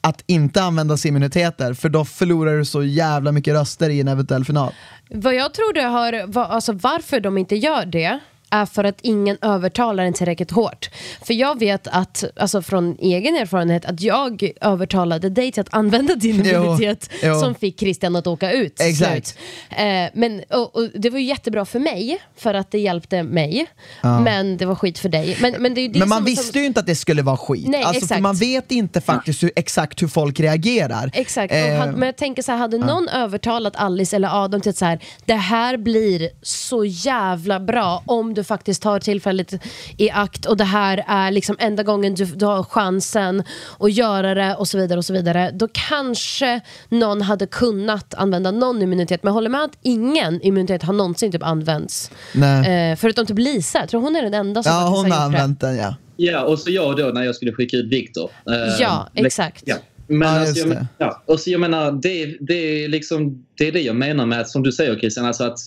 [0.00, 4.44] att inte använda immuniteter för då förlorar du så jävla mycket röster i en eventuell
[4.44, 4.72] final.
[5.10, 8.18] Vad jag tror det har, alltså varför de inte gör det
[8.50, 10.90] är för att ingen övertalar en tillräckligt hårt.
[11.22, 16.14] För jag vet att, alltså från egen erfarenhet, att jag övertalade dig till att använda
[16.14, 18.80] din immunitet som fick Christian att åka ut.
[18.80, 19.38] Exakt.
[19.70, 23.66] Eh, men, och, och det var ju jättebra för mig, för att det hjälpte mig.
[24.02, 25.36] Men det var skit för dig.
[25.40, 27.36] Men, men, det det Men man som, visste som, ju inte att det skulle vara
[27.36, 27.68] skit.
[27.68, 28.22] Nej, alltså, för exakt.
[28.22, 31.10] man vet inte faktiskt hur, exakt hur folk reagerar.
[31.14, 34.70] Exakt, Eh, hade, men jag tänker så här, hade någon övertalat Alice eller Adam till
[34.70, 39.54] att så här, det här blir så jävla bra om du faktiskt tar tillfället
[39.96, 43.42] i akt och det här är liksom enda gången du, du har chansen
[43.78, 45.50] att göra det och så vidare och så vidare.
[45.54, 50.82] Då kanske någon hade kunnat använda någon immunitet, men jag håller med att ingen immunitet
[50.82, 52.10] har någonsin typ använts.
[52.34, 52.90] Nej.
[52.90, 55.18] Eh, förutom typ Lisa, jag tror hon är den enda som ja, faktiskt hon har
[55.18, 55.24] det.
[55.24, 55.94] använt den ja.
[56.16, 58.30] Ja, och så jag då när jag skulle skicka ut Viktor.
[58.46, 59.62] Eh, Ja, exakt.
[59.66, 59.76] Ja.
[60.06, 60.74] Men Ja, alltså, jag, det.
[60.74, 64.26] men- ja, och så jag menar, det, det, är liksom, det är det jag menar
[64.26, 65.58] med som du säger Christian, alltså att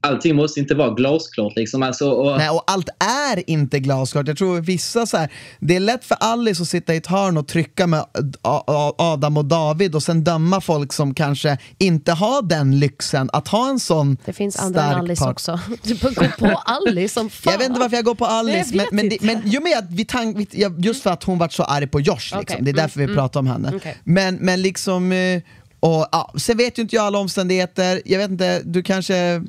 [0.00, 1.52] allting måste inte vara glasklart.
[1.56, 1.82] Liksom.
[1.82, 2.88] Alltså, och, Nej, och allt
[3.28, 4.28] är inte glasklart.
[4.28, 7.36] Jag tror vissa så här, det är lätt för Alice att sitta i ett hörn
[7.36, 8.04] och trycka med
[8.98, 13.70] Adam och David och sen döma folk som kanske inte har den lyxen att ha
[13.70, 15.32] en sån Det finns andra än stark Alice part.
[15.32, 15.60] också.
[15.82, 17.52] Du får gå på Alice som fan.
[17.52, 19.90] Jag vet inte varför jag går på Alice, men, men, det, men jo, men att
[19.90, 22.14] vi tank, just för att hon vart så arg på Josh.
[22.14, 22.38] Liksom.
[22.40, 23.72] Okej, Det är därför vi pratar om henne.
[23.76, 23.96] Okej.
[24.04, 25.42] Men, men liksom, eh,
[25.80, 28.02] och, ja, sen vet ju inte jag alla omständigheter.
[28.04, 29.42] Jag vet inte, du kanske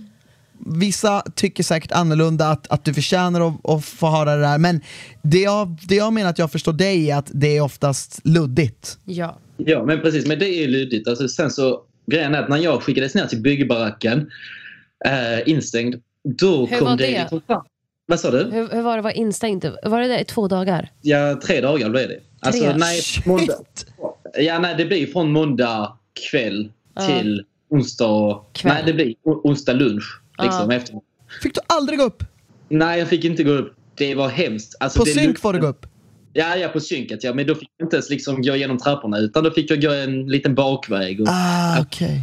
[0.65, 4.81] Vissa tycker säkert annorlunda att, att du förtjänar att, att få höra det där men
[5.21, 8.97] det jag, det jag menar att jag förstår dig är att det är oftast luddigt.
[9.05, 9.37] Ja.
[9.57, 10.25] Ja, men precis.
[10.25, 11.07] Men det är luddigt.
[11.07, 14.29] Alltså, sen så, grejen är att när jag skickades ner till byggbaracken
[15.05, 17.03] eh, instängd, då Hur kom det...
[17.07, 17.19] det?
[17.19, 17.65] liksom fram-
[18.05, 18.37] Vad sa du?
[18.51, 19.65] Hur, hur var det att vara instängd?
[19.83, 20.89] Var det där i två dagar?
[21.01, 22.19] Ja, tre dagar blev det.
[22.39, 22.73] Alltså, Tre?
[22.77, 23.53] nej, måndag,
[24.37, 25.97] ja, nej, det blir från måndag
[26.31, 26.71] kväll
[27.07, 28.41] till onsdag...
[28.53, 28.73] Kväll.
[28.73, 30.20] Nej, det blir onsdag lunch.
[30.43, 30.95] Liksom, efter.
[31.43, 32.23] Fick du aldrig gå upp?
[32.69, 33.75] Nej, jag fick inte gå upp.
[33.95, 34.75] Det var hemskt.
[34.79, 35.85] Alltså, På det synk får du gå upp.
[36.33, 37.23] Ja, ja, på synket.
[37.23, 37.33] Ja.
[37.33, 39.91] Men då fick jag inte ens liksom gå igenom trapporna utan då fick jag gå
[39.91, 41.21] en liten bakväg.
[41.21, 42.21] Och, Ah, okej.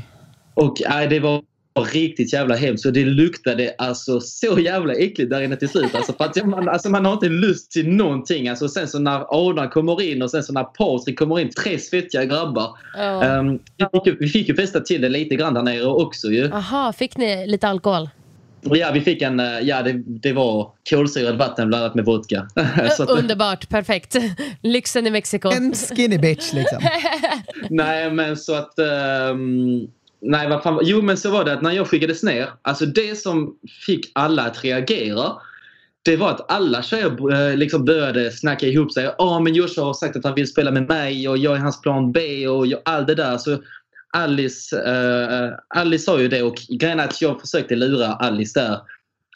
[0.54, 1.42] och nej, det var
[1.84, 2.86] riktigt jävla hemskt.
[2.86, 5.94] Och det luktade alltså så jävla äckligt där inne till slut.
[5.94, 8.48] Alltså, för att man, alltså, man har inte lust till någonting.
[8.48, 11.78] Alltså, sen så när Adam kommer in och sen så när Patrik kommer in, tre
[11.78, 12.78] svettiga grabbar.
[12.96, 13.24] Ja.
[13.24, 16.28] Ehm, vi, fick ju, vi fick ju festa till det lite grann där nere också
[16.28, 16.52] ju.
[16.52, 18.08] Aha, fick ni lite alkohol?
[18.60, 22.48] Ja, vi fick en, eh, ja det, det var kolsyrat vatten blandat med vodka.
[22.96, 24.16] så att, Underbart, perfekt.
[24.62, 25.50] Lyxen i Mexiko.
[25.50, 26.78] En skinny bitch liksom.
[27.70, 28.78] nej, men så att...
[28.78, 29.88] ehm,
[30.20, 33.18] nej, vad fan, jo, men så var det att när jag skickades ner, alltså det
[33.18, 33.54] som
[33.86, 35.32] fick alla att reagera,
[36.02, 39.14] det var att alla tjejer eh, liksom började snacka ihop sig.
[39.18, 41.80] Ja, men Joshua har sagt att han vill spela med mig och jag är hans
[41.80, 43.38] plan B och jag, allt det där.
[43.38, 43.58] Så
[44.12, 48.78] Alice, uh, Alice sa ju det och grejen är att jag försökte lura Alice där.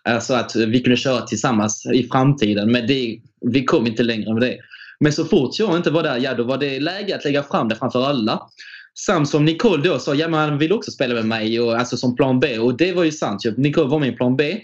[0.04, 2.72] Alltså att vi kunde köra tillsammans i framtiden.
[2.72, 4.56] Men det, vi kom inte längre med det.
[5.00, 7.68] Men så fort jag inte var där, ja då var det läge att lägga fram
[7.68, 8.42] det framför alla.
[8.98, 11.96] Samt som Nicole då sa, ja men han vill också spela med mig, och, alltså
[11.96, 12.58] som plan B.
[12.58, 13.44] Och det var ju sant.
[13.56, 14.60] Nicole var min plan B.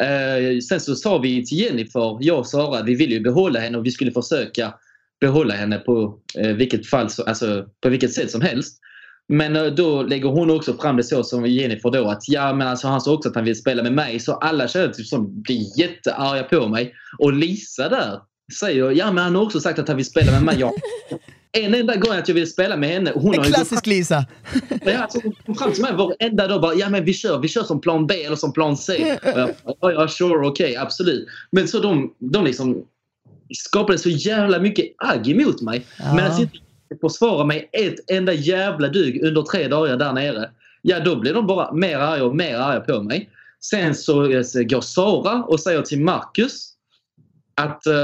[0.00, 3.78] Eh, sen så sa vi till Jennifer, jag och Sara, vi ville ju behålla henne
[3.78, 4.74] och vi skulle försöka
[5.20, 8.78] behålla henne på, eh, vilket fall, så, alltså, på vilket sätt som helst.
[9.28, 12.66] Men eh, då lägger hon också fram det så som Jennifer då att ja men
[12.66, 15.42] alltså han sa också att han vill spela med mig så alla tjejer typ som
[15.42, 16.94] blir jättearga på mig.
[17.18, 18.20] Och Lisa där
[18.58, 20.56] säger ja men han har också sagt att han vill spela med mig.
[20.58, 20.72] Ja.
[21.52, 23.12] en enda gång att jag vill spela med henne.
[23.14, 24.24] Hon En har ju klassisk Lisa.
[24.84, 27.48] Ja, alltså, hon kom fram till mig varenda dag bara, ja men vi kör, vi
[27.48, 29.18] kör som plan B eller som plan C.
[29.22, 31.28] Och jag, ja, ja, sure, okej, absolut.
[31.50, 32.84] Men så de, de liksom
[33.54, 35.86] skapade så jävla mycket agg emot mig.
[35.98, 36.14] Ja.
[36.14, 36.58] Men att inte
[37.00, 40.50] försvara mig ett enda jävla dugg under tre dagar där nere.
[40.82, 43.30] Ja, då blir de bara mer arga och mer arga på mig.
[43.60, 46.68] Sen så eh, går Sara och säger till Marcus
[47.54, 47.94] att eh,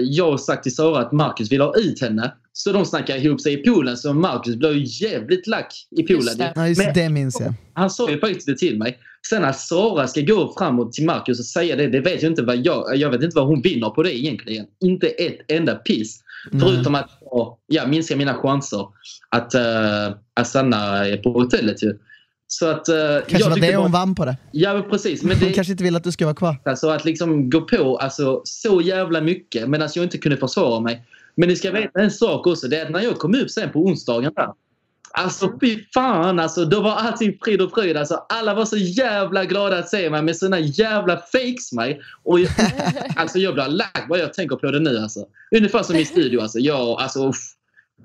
[0.00, 2.34] jag har sagt till Sara att Marcus vill ha ut henne.
[2.62, 6.24] Så de snackar ihop sig i poolen så Marcus blir ju jävligt lack i poolen.
[6.24, 6.52] Just det.
[6.54, 7.54] Ja, just det minns jag.
[7.74, 8.98] han sa ju faktiskt det till mig.
[9.28, 12.42] Sen att Sara ska gå framåt till Marcus och säga det, det vet jag inte
[12.42, 12.96] vad jag...
[12.96, 14.66] Jag vet inte vad hon vinner på det egentligen.
[14.80, 16.20] Inte ett enda piss.
[16.60, 17.10] Förutom att
[17.66, 18.86] ja, minska mina chanser
[19.28, 21.98] att, uh, att stanna på hotellet ju.
[22.46, 22.88] Så att...
[22.88, 22.94] Uh,
[23.28, 24.36] Kanske var det hon vann på det.
[24.52, 25.22] Ja, men precis.
[25.22, 26.56] Men Hon det, kanske inte vill att du ska vara kvar.
[26.64, 31.06] Alltså att liksom gå på alltså, så jävla mycket medan jag inte kunde försvara mig.
[31.40, 32.68] Men ni ska veta en sak också.
[32.68, 34.48] Det är att när jag kom upp sen på onsdagen där.
[35.12, 36.64] Alltså fy fan alltså.
[36.64, 37.96] Då var allting frid och fröjd.
[37.96, 42.00] Alltså, alla var så jävla glada att se mig med sina jävla fakes mig.
[42.22, 42.50] Och jag,
[43.16, 45.26] alltså jag blir lack vad jag tänker på det nu alltså.
[45.56, 46.58] Ungefär som i studio alltså.
[46.58, 47.54] Jag, alltså uff.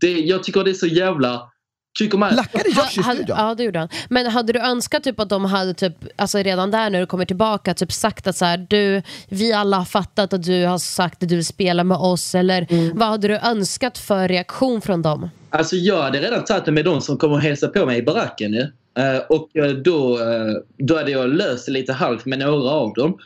[0.01, 1.51] det, jag tycker det är så jävla...
[1.97, 2.35] Tycker man...
[2.35, 3.35] Lackade Josh i studion?
[3.39, 3.89] Ja, det gjorde han.
[4.09, 7.25] Men hade du önskat typ att de hade typ, alltså redan där när du kommer
[7.25, 11.23] tillbaka typ sagt att så här, du, vi alla har fattat att du har sagt
[11.23, 12.97] att du vill spela med oss eller Mm.
[12.97, 15.29] vad hade du önskat för reaktion från dem?
[15.49, 18.01] Alltså jag hade redan tagit det med de som kommer och hälsa på mig i
[18.03, 18.71] baracken nu.
[18.97, 22.93] Eh, och eh, då, eh, då hade jag löst det lite halvt med några av
[22.93, 23.17] dem.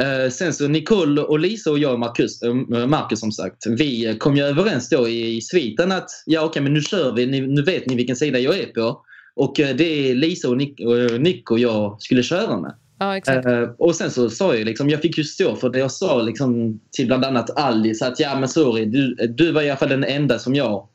[0.00, 2.54] Eh, sen så Nicole och Lisa och jag och Marcus, eh,
[2.86, 3.66] Marcus som sagt.
[3.66, 7.26] Vi kom ju överens då i, i sviten att ja okej men nu kör vi.
[7.26, 9.00] Nu vet ni vilken sida jag är på.
[9.34, 12.74] Och eh, det är Lisa och Nick, och Nick och jag skulle köra med.
[12.98, 13.46] Ja, exakt.
[13.78, 16.80] Och sen så sa jag liksom, jag fick ju stå för det jag sa liksom
[16.90, 20.04] till bland annat Alice att ja men sorry, du, du var i alla fall den
[20.04, 20.88] enda som jag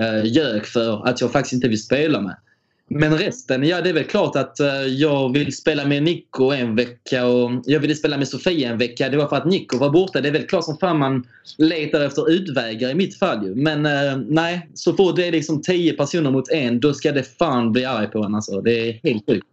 [0.00, 2.36] uh, ljög för att jag faktiskt inte vill spela med.
[2.88, 6.76] Men resten, ja det är väl klart att eh, jag vill spela med Nico en
[6.76, 9.08] vecka och jag ville spela med Sofia en vecka.
[9.08, 10.20] Det var för att Nico var borta.
[10.20, 11.26] Det är väl klart som fan man
[11.58, 13.54] letar efter utvägar i mitt fall ju.
[13.54, 17.38] Men eh, nej, så fort det är liksom tio personer mot en då ska det
[17.38, 18.60] fan bli arg på en alltså.
[18.60, 19.46] Det är helt sjukt.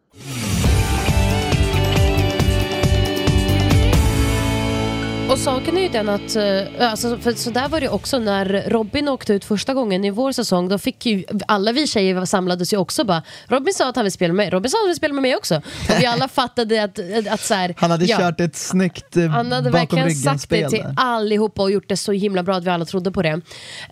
[5.32, 8.70] Och saken är ju den att, eh, alltså, för så där var det också när
[8.70, 10.70] Robin åkte ut första gången i vår säsong.
[10.70, 14.12] Då fick ju, alla vi tjejer samlades ju också bara, Robin sa att han vill
[14.12, 15.56] spela med mig, Robin sa att han vill spela med mig också.
[15.56, 19.28] Och vi alla fattade att, att så här, Han hade ja, kört ett snyggt eh,
[19.28, 20.72] Han hade bakom verkligen sagt det ryggen-spel.
[20.72, 23.42] till allihopa och gjort det så himla bra att vi alla trodde på det.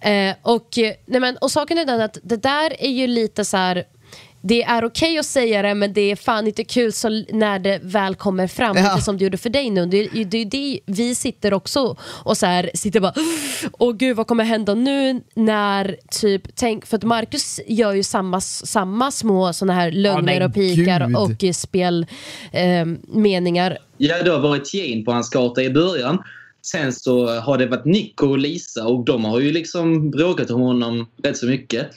[0.02, 0.68] Eh, och,
[1.06, 3.84] nej men, och saken är den att det där är ju lite så här
[4.42, 7.80] det är okej att säga det men det är fan inte kul så när det
[7.84, 8.84] väl kommer fram, Ja.
[8.94, 9.86] lite som det gjorde för dig nu.
[9.86, 13.14] Det är ju det, vi sitter också och så här, sitter bara
[13.80, 18.42] åh gud vad kommer hända nu när typ, tänk, för att Marcus gör ju samma,
[18.42, 21.18] samma små såna här lögner och pikar gud.
[21.18, 22.08] och eh, spelmeningar.
[22.52, 23.78] Eh, meningar.
[23.98, 26.24] Ja, det har varit gen på hans karta i början.
[26.72, 30.62] Sen så har det varit Nico och Lisa och de har ju liksom bråkat om
[30.62, 31.88] honom rätt så mycket.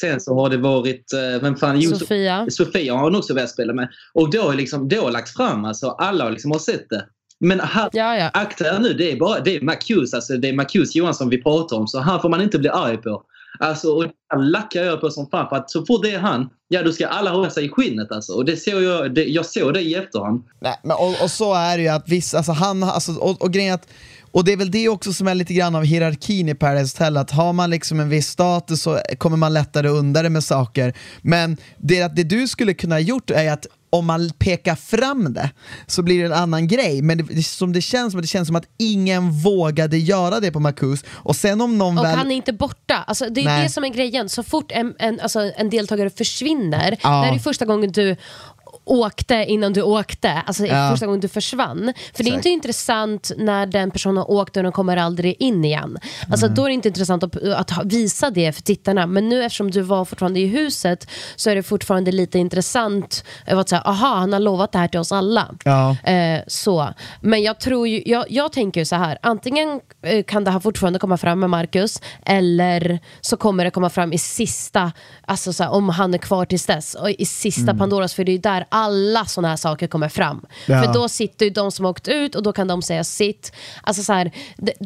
[0.00, 1.82] Sen så har det varit, eh, vem fan?
[1.82, 2.46] Sofia.
[2.50, 3.88] Sofia har hon också velat spela med.
[4.14, 7.06] Och då har liksom, det har lagt fram, alltså alla har liksom har sett det.
[7.40, 8.30] Men här, Ja, ja.
[8.32, 11.42] akta er nu, det är bara det är Marcus, alltså det är Marcus Johansson vi
[11.42, 11.86] pratar om.
[11.86, 13.22] Så han får man inte bli arg på.
[13.58, 15.48] Alltså, och det lackar jag på som fan.
[15.48, 18.12] För att så fort det är han, ja då ska alla hålla sig i skinnet
[18.12, 18.32] alltså.
[18.32, 20.42] Och det såg jag, det, jag såg det i efterhand.
[20.60, 23.52] Nej, men och, och så är det ju att vissa, alltså han, alltså, och, och
[23.52, 23.88] grejen är att
[24.32, 27.16] och det är väl det också som är lite grann av hierarkin i Paradise Hotel,
[27.16, 30.94] att har man liksom en viss status så kommer man lättare undan det med saker.
[31.22, 35.50] Men det, det du skulle kunna ha gjort är att om man pekar fram det
[35.86, 37.02] så blir det en annan grej.
[37.02, 40.52] Men det, det, som det, känns som, det känns som att ingen vågade göra det
[40.52, 41.04] på Marcus.
[41.10, 42.16] Och sen om någon Och väl...
[42.16, 43.04] han är inte borta.
[43.06, 43.62] Alltså, det är Nej.
[43.62, 44.28] det som är grejen.
[44.28, 47.08] Så fort en, en, alltså, en deltagare försvinner, Ja.
[47.08, 48.16] det här är första gången du
[48.84, 50.90] åkte innan du åkte, alltså Ja.
[50.90, 51.92] första gången du försvann.
[52.14, 55.64] För det är inte intressant när den personen har åkt och den kommer aldrig in
[55.64, 55.98] igen.
[56.30, 59.06] Alltså, Då är det inte intressant att, att visa det för tittarna.
[59.06, 63.60] Men nu eftersom du var fortfarande i huset så är det fortfarande lite intressant över
[63.60, 65.54] att säga, aha, han har lovat det här till oss alla.
[65.64, 65.96] Ja.
[66.10, 66.88] Eh, så.
[67.20, 70.60] Men jag tror ju, jag, jag tänker ju så här, antingen eh, kan det här
[70.60, 74.92] fortfarande komma fram med Marcus eller så kommer det komma fram i sista,
[75.26, 78.30] alltså så här, om han är kvar tills dess, och i sista Pandoras, för det
[78.30, 80.46] är ju där alla sådana här saker kommer fram.
[80.66, 80.82] Ja.
[80.82, 83.52] För då sitter ju de som har åkt ut och då kan de säga sitt.
[83.82, 84.32] Alltså så här,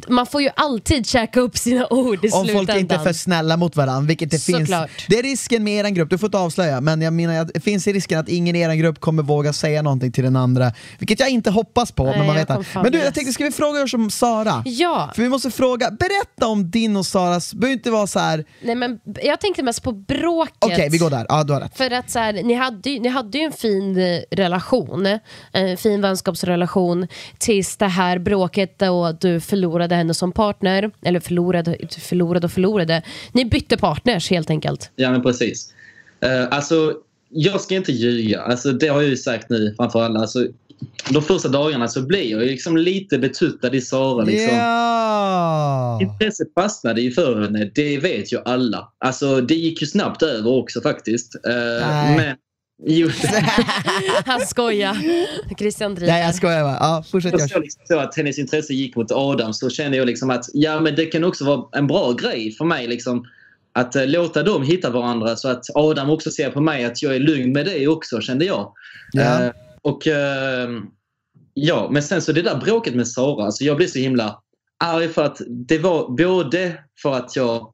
[0.09, 3.57] man får ju alltid käka upp sina ord i Om folk inte är för snälla
[3.57, 4.59] mot varandra, vilket det finns.
[4.59, 4.91] Såklart.
[5.09, 7.87] Det är risken med eran grupp, du får inte avslöja, men jag menar det finns
[7.87, 11.29] risken att ingen i eran grupp kommer våga säga någonting till den andra, vilket jag
[11.29, 12.05] inte hoppas på.
[12.05, 12.75] Nej, men man vet att.
[12.75, 14.63] Men du, jag tänkte, ska vi fråga oss om Sara?
[14.67, 15.11] Ja.
[15.15, 18.45] För vi måste fråga, berätta om din och Saras, det behöver inte vara så här.
[18.63, 20.55] Nej, men jag tänkte mest på bråket.
[20.59, 21.77] okej vi går där, ja du har rätt.
[21.77, 25.19] För att så här, ni, hade, ni hade ju en fin eh, relation,
[25.53, 27.07] en fin vänskapsrelation
[27.39, 30.91] tills det här bråket då du förlorade henne som partner.
[31.03, 33.03] Eller förlorade, förlorade och förlorade.
[33.33, 34.91] Ni bytte partners helt enkelt.
[34.97, 35.75] Ja, men precis.
[36.25, 36.95] Uh, alltså,
[37.29, 38.41] jag ska inte ljuga.
[38.41, 40.21] Alltså, det har jag ju sagt nu framför alla.
[40.21, 40.47] Alltså,
[41.11, 44.25] de första dagarna så blev jag liksom lite betuttad i Sara.
[44.25, 44.57] Liksom.
[44.57, 45.99] Ja!
[46.03, 48.93] Intresset fastnade ju för henne, det vet ju alla.
[48.99, 51.35] Alltså, det gick ju snabbt över också faktiskt.
[51.35, 51.53] Eh,
[51.89, 52.17] Nej.
[52.17, 52.37] men,
[52.83, 53.09] jo,
[54.27, 54.97] Han skojar.
[55.59, 56.13] Christian driver.
[56.13, 59.53] Nej jag skojar bara, ja, fortsätt jag liksom så att hennes intresse gick mot Adam
[59.53, 62.65] så kände jag liksom att ja, men det kan också vara en bra grej för
[62.65, 62.87] mig.
[62.87, 63.27] Liksom,
[63.73, 67.15] att eh, låta dem hitta varandra så att Adam också ser på mig att jag
[67.15, 68.73] är lugn med det också, kände jag.
[69.13, 69.45] Ja.
[69.45, 69.51] Eh,
[69.83, 70.69] och eh,
[71.55, 74.41] ja, men sen så det där bråket med Sara, alltså jag blev så himla
[74.85, 77.74] arg för att det var både för att jag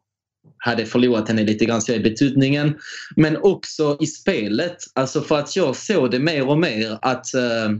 [0.58, 2.74] hade förlorat henne lite grann så i betydningen.
[3.16, 4.76] Men också i spelet.
[4.94, 7.70] Alltså för att jag såg det mer och mer att eh,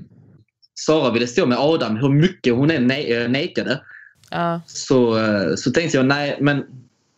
[0.74, 3.80] Sara ville stå med Adam hur mycket hon än ne- eh, nekade.
[4.30, 4.60] Ja.
[4.66, 6.64] Så, eh, så tänkte jag nej men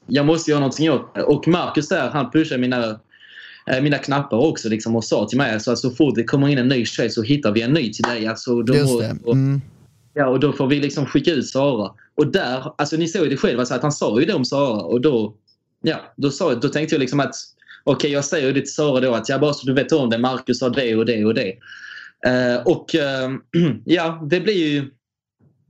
[0.06, 1.22] jag måste göra någonting åt det.
[1.22, 3.00] Och Marcus där han pushade mina,
[3.70, 6.48] eh, mina knappar också liksom, och sa till mig alltså, att så fort det kommer
[6.48, 8.26] in en ny tjej så hittar vi en ny till dig.
[8.26, 9.16] Alltså, då Just det.
[9.24, 9.60] och- Mm.
[10.14, 11.90] Ja, och då får vi liksom skicka ut Sara.
[12.14, 14.44] Och där, alltså ni såg ju det själva, alltså att han sa ju det om
[14.44, 15.36] Sara och då,
[15.82, 17.34] ja, då, sa, då tänkte jag liksom att
[17.84, 20.10] okej, okay, jag säger det till Sara då att jag bara så du vet om
[20.10, 21.54] det, Marcus sa det och det och det.
[22.26, 24.90] Uh, och uh, ja, det blir ju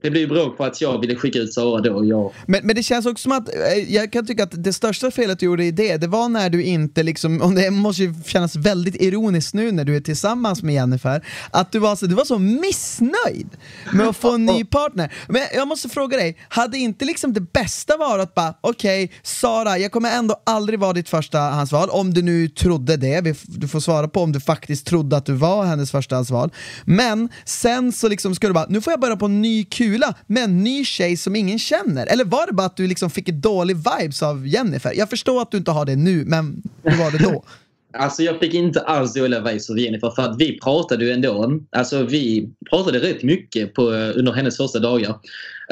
[0.02, 2.60] det blir ju bråk på att jag ville skicka ut Sara då och jag Men,
[2.66, 5.46] men det känns också som att, eh, jag kan tycka att det största felet du
[5.46, 9.02] gjorde i det, det var när du inte liksom, och det måste ju kännas väldigt
[9.02, 12.38] ironiskt nu när du är tillsammans med Jennifer, att du var så, du var så
[12.38, 13.48] missnöjd
[13.92, 15.12] med att få en ny partner.
[15.28, 19.78] Men jag måste fråga dig, hade inte liksom det bästa varit att bara, okej Sara,
[19.78, 23.80] jag kommer ändå aldrig vara ditt första handsval, om du nu trodde det, du får
[23.80, 26.50] svara på om du faktiskt trodde att du var hennes första handsval.
[26.84, 30.14] Men sen så liksom ska du bara, nu får jag börja på en ny kula
[30.26, 32.07] med en ny tjej som ingen känner.
[32.07, 34.92] Eller var det bara att du liksom fick dålig vibes av Jennifer?
[34.96, 37.44] Jag förstår att du inte har det nu, men hur var det då?
[37.98, 41.61] Alltså jag fick inte alls dåliga vibes av Jennifer för att vi pratade ju ändå.
[41.70, 45.11] Alltså vi pratade rätt mycket på, under hennes första dagar.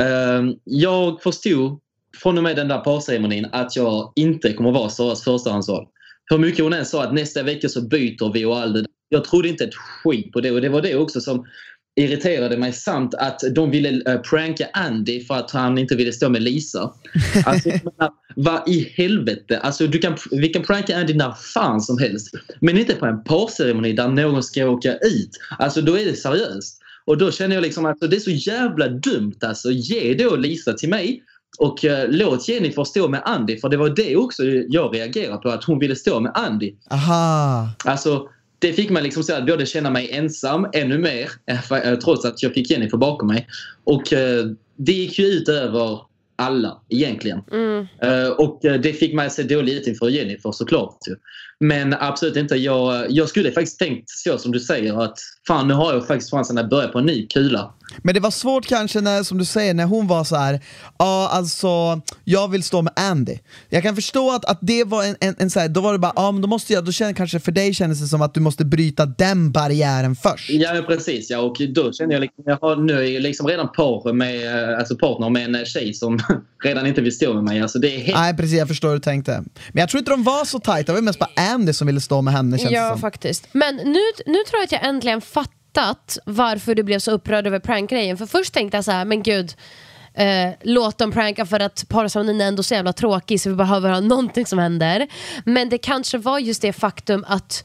[0.01, 1.81] Uh, jag förstod
[2.23, 5.87] från och med den där parceremonin att jag inte kommer vara Saras förstahandsval.
[6.31, 8.89] Hur mycket hon än sa att nästa vecka så byter vi och allt det där.
[9.09, 11.47] Jag trodde inte ett skit på det och det var det också som
[11.97, 16.29] irriterade mig samt att de ville eh, pranka Andy för att han inte ville stå
[16.29, 16.93] med Lisa.
[17.47, 19.59] Alltså, menar, vad i helvete?
[19.59, 22.35] Alltså, du kan, vi kan pranka Andy när fan som helst.
[22.61, 25.31] Men inte på en parceremoni där någon ska åka ut.
[25.59, 26.81] Alltså då är det seriöst.
[27.05, 29.71] Och då känner jag liksom att alltså, det är så jävla dumt alltså.
[29.71, 31.23] Ge då Lisa till mig
[31.59, 33.57] och eh, låt Jennifer stå med Andy.
[33.57, 36.75] För det var det också jag reagerade på, att hon ville stå med Andy.
[36.91, 37.69] Aha.
[37.85, 38.29] Alltså,
[38.61, 42.25] det fick mig liksom så att både känna mig ensam ännu mer, eh, eh, trots
[42.25, 43.47] att jag fick Jennifer bakom mig.
[43.85, 44.47] Och eh,
[44.77, 46.01] det gick ju ut över
[46.37, 47.41] alla egentligen.
[47.53, 47.87] Mm.
[48.39, 50.99] Och det fick mig att se dålig ut inför Jennifer såklart.
[51.61, 52.57] Men absolut inte.
[52.57, 56.31] Jag, jag skulle faktiskt tänkt så som du säger att fan nu har jag faktiskt
[56.31, 57.75] chansen att börja på en ny kula.
[58.03, 60.61] Men det var svårt kanske när, som du säger, när hon var så här.
[60.99, 63.39] ja alltså, jag vill stå med Andy.
[63.69, 65.99] Jag kan förstå att, att det var en, en, en så här, då var det
[65.99, 68.35] bara, ja men då måste jag, då känner kanske för dig kändes det som att
[68.35, 70.51] du måste bryta den barriären först.
[70.51, 74.75] Ja precis ja och då kände jag liksom, jag har nu liksom redan par med,
[74.75, 76.21] alltså partner med en tjej som
[76.65, 77.61] redan inte vill stå med mig.
[77.61, 78.19] Alltså det är helt...
[78.19, 79.33] Nej precis, jag förstår hur du tänkte.
[79.73, 82.01] Men jag tror inte de var så tajta, det var mest bara Andy som ville
[82.01, 83.01] stå med henne känns det Ja, som.
[83.01, 83.49] faktiskt.
[83.53, 87.59] Men nu, nu tror jag att jag äntligen fattat varför du blev så upprörd över
[87.59, 88.17] prankgrejen.
[88.17, 89.55] För först tänkte jag så här, men gud,
[90.15, 93.91] eh, låt dem pranka för att parceremonin är ändå så jävla tråkig så vi behöver
[93.91, 95.07] ha någonting som händer.
[95.45, 97.65] Men det kanske var just det faktum att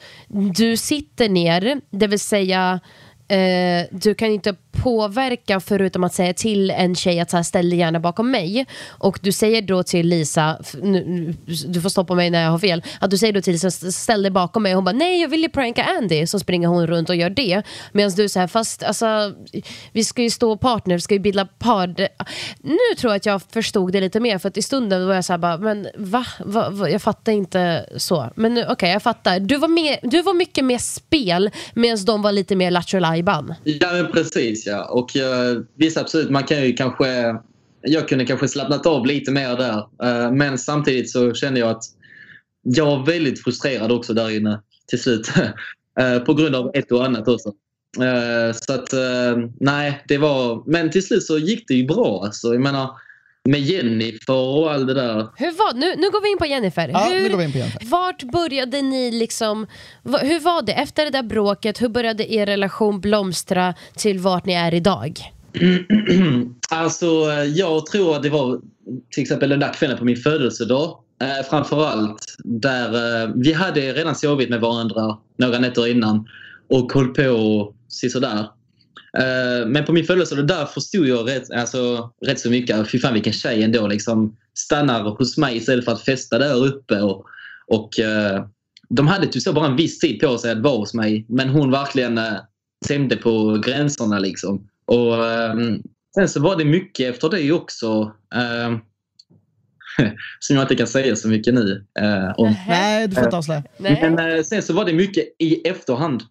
[0.56, 2.80] du sitter ner, det vill säga
[3.28, 7.70] Eh, du kan inte påverka förutom att säga till en tjej att så här, ställ
[7.70, 8.66] dig gärna bakom mig.
[8.88, 11.34] Och du säger då till Lisa, nu,
[11.68, 14.22] du får stoppa mig när jag har fel, att du säger då till Lisa ställ
[14.22, 16.28] dig bakom mig och hon bara nej jag vill ju pranka Andy.
[16.28, 17.62] Så springer hon runt och gör det.
[17.92, 19.34] Medan du säger fast alltså,
[19.92, 21.88] vi ska ju stå partner, vi ska ju bilda par.
[22.62, 25.26] Nu tror jag att jag förstod det lite mer för att i stunden var jag
[25.26, 26.26] så här bara, men va?
[26.46, 26.90] va, va?
[26.90, 28.30] Jag fattar inte så.
[28.36, 29.40] Men nu, okej jag fattar.
[29.40, 33.54] Du var, mer, du var mycket mer spel medan de var lite mer lattjo lajban.
[33.64, 34.86] Ja men precis ja.
[34.86, 37.36] Och eh, visst absolut man kan ju kanske
[37.82, 39.78] jag kunde kanske slappnat av lite mer där.
[40.04, 41.84] Eh, men samtidigt så kände jag att
[42.62, 45.32] jag var väldigt frustrerad också där inne till slut.
[46.00, 47.54] Eh, på grund av ett och annat också.
[48.04, 50.64] Eh, så att eh, nej, det var...
[50.66, 52.54] Men till slut så gick det ju bra alltså.
[52.54, 52.90] Jag menar
[53.46, 55.28] med Jennifer och allt det där.
[55.36, 56.90] Hur var, nu, nu går vi in på Jennifer.
[56.94, 57.86] Ja, hur, nu går vi in på Jennifer.
[57.86, 59.68] Vart började ni liksom,
[60.04, 61.82] hur var det efter det där bråket?
[61.82, 65.20] Hur började er relation blomstra till vart ni är idag?
[66.70, 67.06] Alltså,
[67.56, 68.60] jag tror att det var
[69.10, 71.00] till exempel den där kvällen på min födelsedag.
[71.22, 76.28] Eh, framförallt där eh, vi hade redan sovit med varandra några nätter innan
[76.70, 78.40] och höll på och sådär.
[78.40, 78.46] Eh,
[79.68, 82.92] men på min födelsedag där förstod jag rätt, alltså, rätt så mycket.
[82.92, 87.02] Fy fan vilken tjej ändå liksom stannar hos mig istället för att festa där uppe.
[87.02, 87.26] Och,
[87.68, 88.46] och eh,
[88.90, 91.26] de hade typ så bara en viss tid på sig att vara hos mig.
[91.30, 92.34] Men hon verkligen eh,
[92.88, 94.68] tämjde på gränserna liksom.
[94.86, 95.82] Och ehm,
[96.16, 98.12] sen så var det mycket efter det också.
[98.36, 98.80] ehm,
[100.40, 102.56] som jag inte kan säga så mycket nu eh, om.
[102.68, 103.64] Nej, du får inte avslöja.
[103.78, 106.24] Men eh, sen så var det mycket i efterhand.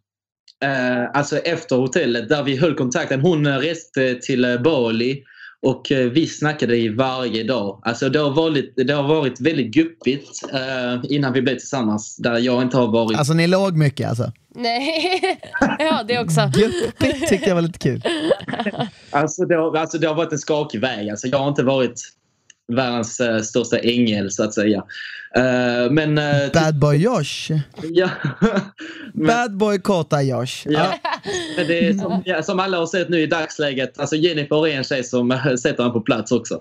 [0.62, 3.20] Eh, alltså efter hotellet där vi höll kontakten.
[3.20, 5.22] Hon reste till eh, Bali
[5.62, 7.80] och eh, vi snackade i varje dag.
[7.82, 12.16] Alltså det har varit, det har varit väldigt guppigt eh, innan vi blev tillsammans.
[12.16, 13.18] Där jag inte har varit...
[13.18, 14.32] Alltså ni låg mycket alltså.
[14.54, 15.20] Nej,
[15.78, 16.50] ja det också.
[16.54, 18.02] Guppigt tyckte jag var lite kul.
[19.10, 21.10] Alltså det, har, alltså det har varit en skakig väg.
[21.10, 22.00] Alltså jag har inte varit
[22.72, 24.84] världens eh, största ängel så att säga.
[25.36, 26.16] Eh, men...
[26.50, 27.50] till- Bad boy Josh.
[27.82, 28.08] ja.
[29.14, 30.62] men, Bad boy Kota Josh.
[30.64, 30.94] ja.
[31.56, 33.98] men det är som, ja, som alla har sett nu i dagsläget.
[33.98, 35.30] Alltså Jennifer är en tjej som
[35.62, 36.60] sätter honom på plats också.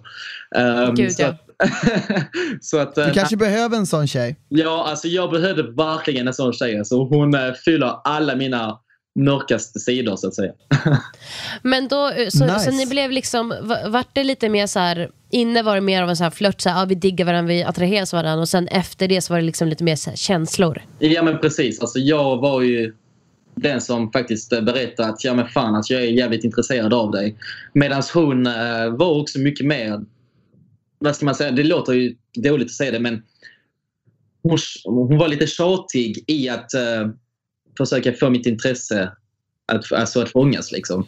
[0.56, 1.28] Um, Gud, så ja.
[1.28, 1.40] att,
[2.62, 4.36] så att, Du kanske behöver en sån tjej.
[4.50, 6.78] Ja, alltså jag behövde verkligen en sån tjej.
[6.78, 7.36] Alltså, hon
[7.66, 8.80] fyller alla mina
[9.16, 10.54] mörkaste sidor så att säga.
[11.62, 12.60] Men då, eh, så, Nice.
[12.60, 16.04] så ni blev liksom, va- vart det lite mer så här, inne var det mer
[16.04, 18.50] av en så här flört, så här, ja, vi diggar varandra, vi attraheras varandra och
[18.50, 20.82] sen efter det så var det liksom lite mer så här, känslor.
[21.00, 21.80] Ja men precis.
[21.82, 22.94] Alltså, jag var ju
[23.56, 27.38] den som faktiskt berättade att ja, men fan, alltså, jag är jävligt intresserad av dig.
[27.74, 30.02] Medan hon eh, var också mycket mer...
[31.00, 31.52] Vad ska man säga?
[31.52, 33.24] Det låter ju dåligt att säga det men
[34.44, 37.08] hon, hon var lite tjatig i att eh,
[37.78, 39.12] försöka få mitt intresse
[39.72, 40.72] att, alltså att fångas.
[40.72, 41.06] Liksom.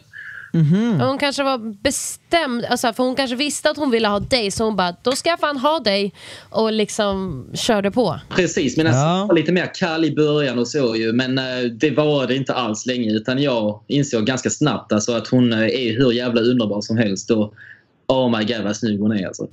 [0.52, 1.00] Mhm.
[1.00, 4.50] Och Hon kanske var bestämd, alltså, för hon kanske visste att hon ville ha dig
[4.50, 6.14] så hon bara, då ska jag fan ha dig
[6.50, 8.20] och liksom körde på.
[8.36, 9.18] Precis, men Ja.
[9.18, 11.12] jag var lite mer kall i början och så ju.
[11.12, 13.12] Men eh, det var det inte alls länge.
[13.12, 17.30] Utan jag insåg ganska snabbt alltså, att hon eh, är hur jävla underbar som helst.
[17.30, 17.54] Och,
[18.08, 19.48] oh my god vad snygg hon är alltså.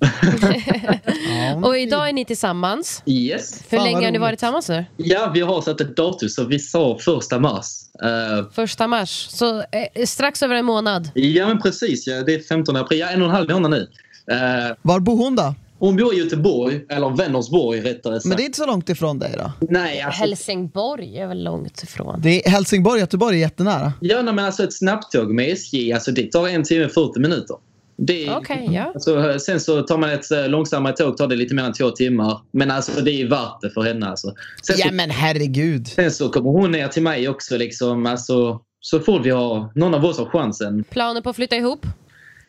[1.64, 3.04] Och idag är ni tillsammans.
[3.06, 3.62] yes.
[3.70, 4.86] Hur Fan, länge har ni varit tillsammans nu?
[4.98, 7.66] Ja, vi har satt ett datum så vi sa första mars.
[8.04, 11.10] Eh, Första mars, så eh, strax över en månad.
[11.14, 13.00] ja men precis, ja, det är 15 april.
[13.00, 13.88] Ja, en och en halv månad nu.
[14.32, 15.56] Eh, Var bor hon då?
[15.80, 18.26] hon bor i Göteborg, eller Vänersborg rättare sagt.
[18.26, 19.52] Men det är inte så långt ifrån dig då?
[19.70, 22.22] Nej, alltså, Helsingborg är väl långt ifrån.
[22.24, 23.94] Det är Helsingborg, Göteborg är jättenära.
[24.00, 27.56] ja, men alltså ett snabbtåg med SJ, alltså det tar en timme och 40 minuter.
[27.98, 28.92] Det är- Okej, ja.
[28.94, 31.90] Alltså, sen så tar man ett eh, långsammare tåg, tar det lite mer än två
[31.90, 32.40] timmar.
[32.52, 34.08] Men alltså det är värt det för henne.
[34.08, 34.34] Alltså.
[34.64, 35.88] Sen, Ja så, men herregud.
[35.88, 37.58] sen så kommer hon ner till mig också.
[37.58, 40.84] Liksom, alltså, så fort vi har, någon av oss har chansen.
[40.84, 41.86] Planer på att flytta ihop?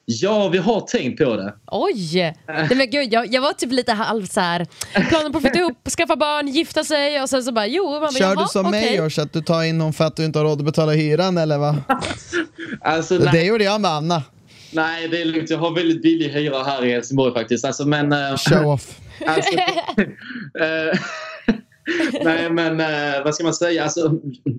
[0.07, 1.55] Ja, vi har tänkt på det.
[1.67, 2.35] Oj!
[2.49, 4.67] Nej, men gud, jag, jag var typ lite typ halv så här.
[5.09, 7.91] planer på att flytta ihop, skaffa barn, gifta sig och sen så bara jo.
[7.91, 8.81] Man bara, Kör du som okay.
[8.81, 10.93] mig Josh, att du tar in någon för att du inte har råd att betala
[10.93, 11.75] hyran eller vad?
[12.81, 14.23] Alltså, Det nej, gjorde jag med Anna.
[14.75, 15.51] Nej, det är lugnt.
[15.51, 17.65] Jag har väldigt billig hyra här i Helsingborg faktiskt.
[17.65, 18.99] Alltså, men, eh, Show off.
[19.27, 19.55] Alltså,
[20.61, 20.99] eh,
[22.25, 23.83] nej, men eh, vad ska man säga?
[23.83, 24.13] Alltså,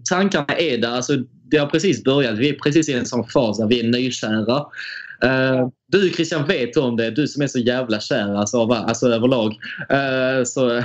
[0.10, 0.90] tankarna är där.
[0.90, 1.14] Alltså,
[1.52, 2.38] det har precis börjat.
[2.38, 4.66] Vi är precis i en sån fas där vi är nykära.
[5.24, 7.12] Eh, du Christian vet om det.
[7.12, 9.54] Du som är så jävla kär alltså, av- alltså överlag.
[9.90, 10.70] Eh, så,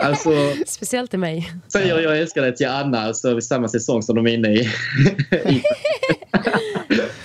[0.00, 0.30] alltså,
[0.66, 1.52] Speciellt i mig.
[1.72, 4.48] säger jag älskar dig till Anna så är vi samma säsong som de är inne
[4.54, 4.60] i.
[5.30, 5.62] i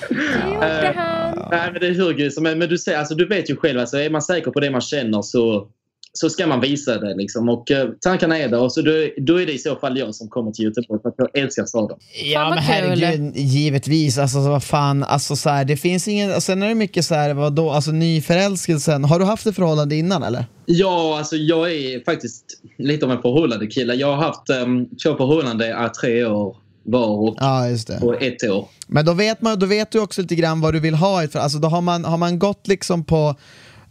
[0.10, 1.39] Det gjorde han.
[1.52, 3.80] Nej, men det är hur gud som Men du, säger, alltså, du vet ju själv,
[3.80, 5.68] alltså, är man säker på det man känner så,
[6.14, 7.16] så ska man visa det.
[7.16, 7.50] Liksom.
[7.50, 8.60] Och uh, tankarna är där.
[8.60, 11.10] Och så då, då är det i så fall jag som kommer till Göteborg för
[11.10, 11.98] att jag älskar staden.
[12.34, 14.18] Ja men herregud, givetvis.
[14.18, 17.16] Alltså så vad fan, alltså så här, det finns ingen, sen är det mycket så
[17.16, 19.04] här, vadå, alltså nyförälskelsen.
[19.04, 20.46] Har du haft ett förhållande innan eller?
[20.66, 22.46] Ja, alltså jag är faktiskt
[22.78, 23.94] lite av en förhållande kille.
[23.94, 27.98] Jag har haft um, två förhållanden i tre år var och, Ja, just det.
[27.98, 28.68] och ett år.
[28.88, 31.28] Men då vet, man, då vet du också lite grann vad du vill ha.
[31.34, 33.36] Alltså, då har man, har man gått liksom på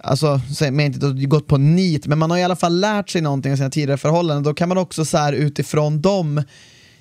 [0.01, 3.53] Alltså, men inte gått på nit, men man har i alla fall lärt sig någonting
[3.53, 4.43] av sina tidigare förhållanden.
[4.45, 6.43] Då kan man också så här, utifrån dem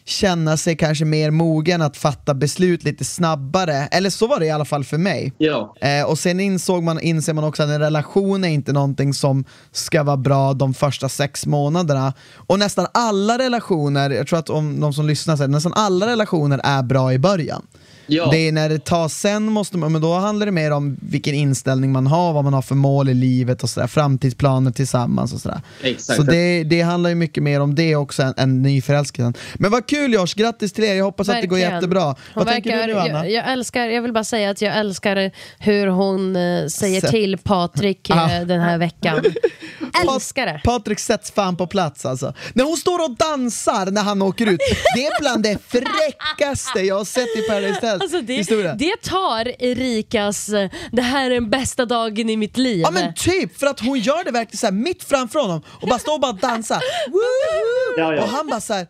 [0.09, 3.73] känna sig kanske mer mogen att fatta beslut lite snabbare.
[3.91, 5.33] Eller så var det i alla fall för mig.
[5.37, 9.13] Ja, Eh, och sen insåg man, inser man också att en relation är inte någonting
[9.13, 12.13] som ska vara bra de första sex månaderna.
[12.35, 16.61] Och nästan alla relationer, jag tror att om de som lyssnar säger nästan alla relationer
[16.63, 17.67] är bra i början.
[18.07, 18.27] Ja.
[18.31, 21.35] Det är när det tar sen måste man, men då handlar det mer om vilken
[21.35, 25.41] inställning man har, vad man har för mål i livet och sådär, framtidsplaner tillsammans och
[25.41, 25.61] sådär.
[25.83, 26.17] exakt.
[26.17, 29.33] Så det, det handlar ju mycket mer om det också än, än nyförälskelsen.
[29.55, 31.73] Men vad kul Josh, grattis till er, jag hoppas att det går Verkligen.
[31.75, 32.03] jättebra.
[32.03, 33.27] Hon vad tänker verkar- du nu Anna?
[33.27, 37.09] Jag, jag, älskar, jag vill bara säga att jag älskar hur hon eh, säger Sätt-
[37.11, 38.27] till Patrik Ah.
[38.45, 39.23] den här veckan.
[40.13, 40.61] älskar det.
[40.63, 42.33] Patrik sätts fan på plats alltså.
[42.53, 44.59] När hon står och dansar när han åker ut,
[44.95, 48.75] det är bland det fräckaste jag har sett i Paradise Hotel Alltså det, historia.
[48.75, 52.81] det tar Erikas eh, “det här är den bästa dagen i mitt liv”.
[52.81, 55.87] Ja men typ, för att hon gör det verkligen så här mitt framför honom och
[55.87, 56.81] bara står och bara dansar.
[57.97, 58.23] Ja, ja.
[58.23, 58.87] Och han bara så här.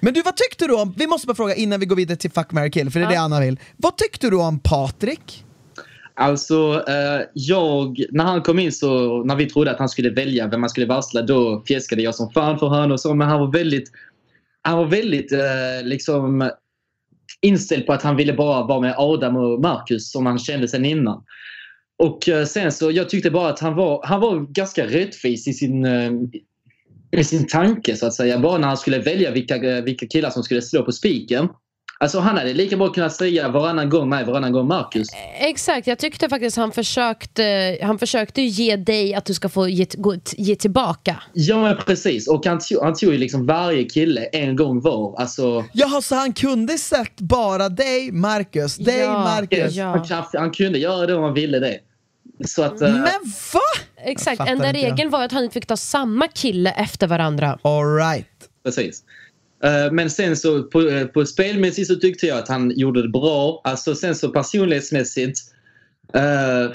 [0.00, 2.30] Men du vad tyckte du om, vi måste bara fråga innan vi går vidare till
[2.30, 3.60] Fuck, marry, kill, för det är det Anna vill.
[3.76, 5.44] Vad tyckte du om Patrik?
[6.14, 10.46] Alltså, eh, jag, när han kom in så, när vi trodde att han skulle välja
[10.46, 13.40] vem man skulle varsla, då fjäskade jag som fan för honom och så, men han
[13.40, 13.90] var väldigt,
[14.62, 15.38] han var väldigt eh,
[15.84, 16.50] liksom
[17.40, 20.84] inställd på att han ville bara vara med Adam och Marcus som han kände sen
[20.84, 21.24] innan.
[21.98, 25.52] Och eh, sen så, jag tyckte bara att han var, han var ganska rättvis i
[25.52, 26.12] sin, eh,
[27.16, 28.38] i sin tanke så att säga.
[28.38, 31.48] Bara när han skulle välja vilka, eh, vilka killar som skulle slå på spiken.
[32.02, 35.08] Alltså han hade lika bra kunnat säga varannan gång mig, varannan gång Marcus.
[35.40, 39.86] Exakt, jag tyckte faktiskt han försökte, han försökte ge dig att du ska få ge,
[39.94, 41.22] gå, ge tillbaka.
[41.32, 42.28] Ja, men precis.
[42.28, 45.20] Och han, tog- han tog ju liksom varje kille en gång var.
[45.20, 49.74] Alltså, Jaha, så han kunde sett bara dig, Marcus, dig, Ja, Marcus.
[49.74, 50.04] ja.
[50.10, 51.78] han, han kunde göra det om han ville det.
[52.46, 52.80] Så att...
[52.80, 53.04] eh, Men
[53.52, 53.60] va?
[54.04, 54.74] Exakt, enda jag.
[54.74, 57.58] regeln var att han inte fick ta samma kille efter varandra.
[57.62, 58.26] Alright.
[58.64, 59.02] Precis.
[59.64, 63.08] Eh, men sen så på, eh, på spelmässigt så tyckte jag att han gjorde det
[63.08, 63.60] bra.
[63.64, 65.38] Alltså sen så personlighetsmässigt.
[66.16, 66.72] Uh,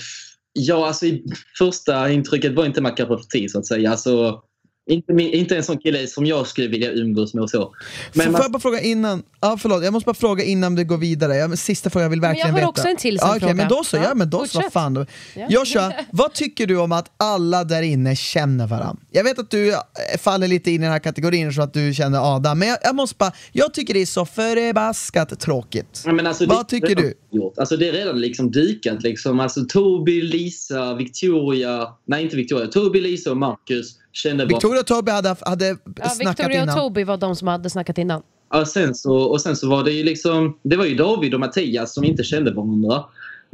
[0.53, 1.25] ja, alltså i
[1.57, 3.91] första intrycket var inte Makarov 10 så att säga.
[3.91, 4.43] Alltså,
[4.87, 7.75] inte, inte en sån kille som jag skulle vilja umgås med och så.
[8.13, 10.83] Men får man, jag bara fråga innan, ja förlåt, jag måste bara fråga innan vi
[10.83, 12.69] går vidare, ja, men sista frågan, jag vill Men jag verkligen har veta.
[12.69, 13.53] också en till sån okej, fråga.
[13.53, 15.05] men då så, ja, Ja, men då så, vad fan då.
[15.35, 15.47] Ja.
[15.49, 19.01] Joshua, vad tycker du om att alla där inne känner varandra?
[19.11, 19.77] Jag vet att du eh,
[20.19, 22.95] faller lite in i den här kategorin så att du känner Adam, men jag, jag
[22.95, 26.03] måste bara, jag tycker det är så förbaskat tråkigt.
[26.05, 27.13] Ja, men alltså, Vad det- tycker du?
[27.31, 27.57] Gjort.
[27.57, 29.03] Alltså, det är redan liksom dukat.
[29.03, 29.39] Liksom.
[29.39, 31.87] Alltså, Toby, Lisa, Victoria...
[32.05, 32.67] Nej, inte Victoria.
[32.67, 34.47] Toby, Lisa och Marcus kände bara...
[34.47, 36.69] Victoria och Tobbe hade, hade Ja, snackat Victoria innan.
[36.69, 38.21] och Toby var de som hade snackat innan.
[38.51, 40.59] Ja, sen så, och sen så var det ju liksom...
[40.63, 43.03] Det var ju David och Mattias som inte kände varandra.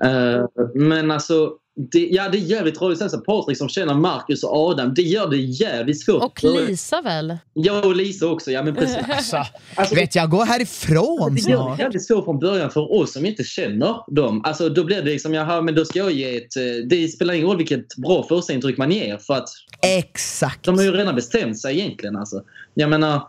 [0.04, 0.46] Eh,
[0.76, 1.52] men alltså...
[1.76, 3.00] Det, ja, det är jävligt roligt.
[3.00, 4.94] Sen så Patrik som känner Marcus och Adam.
[4.94, 6.24] Det gör det jävligt svårt.
[6.24, 7.38] Och Lisa väl?
[7.54, 8.52] Ja, och Lisa också.
[8.52, 8.98] Ja, men precis.
[9.10, 9.38] Alltså,
[9.76, 11.80] Alltså, vet jag, gå härifrån Det gör det snart.
[11.80, 14.42] jävligt svårt från början för oss som inte känner dem.
[14.46, 16.56] Alltså, då blir det liksom, jaha, men då ska jag ge ett...
[16.58, 19.50] eh, Det spelar ingen roll vilket bra första intryck man ger för att
[19.82, 20.64] Exakt.
[20.66, 22.16] de har ju redan bestämt sig egentligen.
[22.16, 22.42] Alltså.
[22.74, 23.22] Jag menar...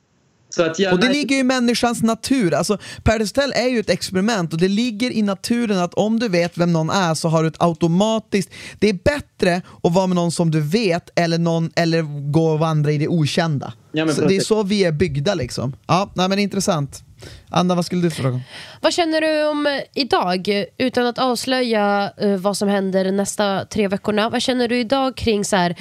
[0.54, 2.54] Så att, ja, Och det nej, ligger ju i människans natur.
[2.54, 6.28] Alltså, Paradise Hotel är ju ett experiment och det ligger i naturen att om du
[6.28, 8.50] vet vem någon är så har du ett automatiskt...
[8.78, 12.02] Det är bättre att vara med någon som du vet eller, någon, eller
[12.32, 13.72] gå och vandra i det okända.
[13.92, 15.76] Ja, men så det är så vi är byggda liksom.
[15.86, 17.04] Ja, nej, men intressant.
[17.50, 18.40] Anna, vad skulle du fråga?
[18.80, 24.30] Vad känner du om idag, utan att avslöja eh, vad som händer nästa tre veckorna?
[24.30, 25.76] Vad känner du idag kring så här,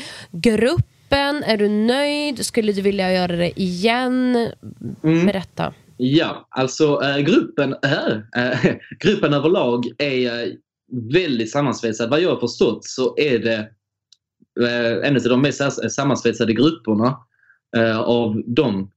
[1.13, 1.43] gruppen?
[1.43, 2.45] Är du nöjd?
[2.45, 4.35] Skulle du vilja göra det igen?
[5.03, 5.25] Mm.
[5.25, 5.73] Berätta.
[5.97, 10.53] Ja, alltså eh, gruppen, äh, äh, gruppen överlag är äh,
[11.13, 12.09] väldigt sammansvetsad.
[12.09, 13.69] Vad jag har förstått så är det
[14.67, 17.17] äh, en av de mest sam- sammansvetsade grupperna
[18.05, 18.89] av de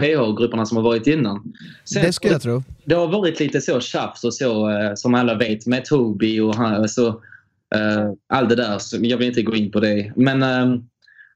[0.00, 1.52] PH-grupperna som har varit innan.
[1.84, 2.62] Sen- Det skulle jag tro.
[2.84, 6.54] det har varit lite så tjafs och så eh, som alla vet med Toby och
[6.54, 7.08] han, så,
[7.74, 8.78] eh, allt det där.
[8.78, 10.12] Så jag vill inte gå in på det.
[10.16, 10.80] Men eh,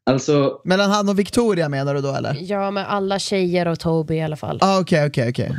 [0.06, 2.36] alltså, Mellan han och Victoria menar du då eller?
[2.40, 4.58] Ja, med alla tjejer och Toby i alla fall.
[4.62, 5.52] Ah, Okej, okej, okej.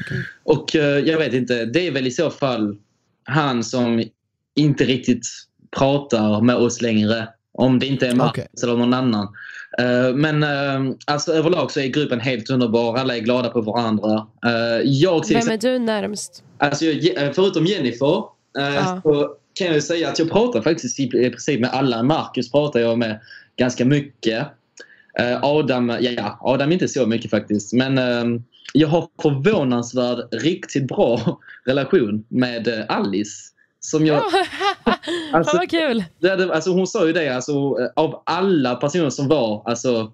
[0.44, 1.66] och eh, jag vet inte.
[1.66, 2.76] Det är väl i så fall
[3.24, 4.04] han som
[4.56, 5.28] inte riktigt
[5.78, 7.28] pratar med oss längre.
[7.54, 9.28] Om det inte är Marcus eller någon annan.
[9.80, 12.98] Eh, men eh, alltså överlag så är gruppen helt underbar.
[12.98, 14.28] Alla är glada på varandra.
[14.84, 16.44] Jag till Vem är du närmst?
[16.58, 18.24] Alltså, jag- förutom Jennifer
[18.54, 19.00] Ja.
[19.04, 22.04] så kan jag säga att jag pratar faktiskt i princip med alla.
[22.04, 23.20] Marcus pratar jag med
[23.58, 24.48] ganska mycket.
[25.20, 27.74] Eh, Adam, ja, Adam inte så mycket faktiskt.
[27.74, 28.42] Men eh,
[28.74, 33.54] jag har förvånansvärd riktigt bra relation med eh, Alice.
[33.80, 34.24] Som jag,
[35.34, 36.04] alltså, vad kul!
[36.20, 40.14] det, alltså hon sa ju det, alltså, av alla personer som var alltså,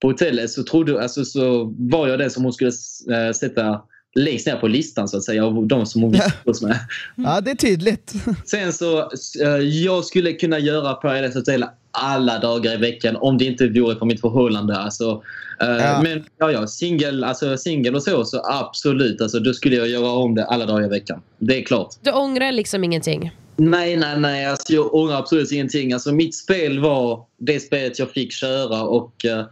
[0.00, 2.72] på hotellet så, trodde, alltså, så var jag den som hon skulle
[3.10, 3.82] eh, sätta
[4.14, 6.78] längst ner på listan så att säga av de som hon vill umgås med.
[7.14, 8.12] Ja, det är tydligt.
[8.44, 8.98] Sen så,
[9.42, 13.96] eh, jag skulle kunna göra Paradise Hotel alla dagar i veckan om det inte vore
[13.96, 14.76] för mitt förhållande.
[14.76, 15.22] Alltså,
[15.60, 16.02] eh, Ja.
[16.02, 19.20] Men ja, ja, singel alltså, single och så, så absolut.
[19.20, 21.22] Alltså, då skulle jag göra om det alla dagar i veckan.
[21.38, 21.94] Det är klart.
[22.02, 23.30] Du ångrar liksom ingenting?
[23.56, 24.46] Nej, nej, nej.
[24.46, 25.92] Alltså, jag ångrar absolut ingenting.
[25.92, 29.44] Alltså, mitt spel var det spelet jag fick köra och eh,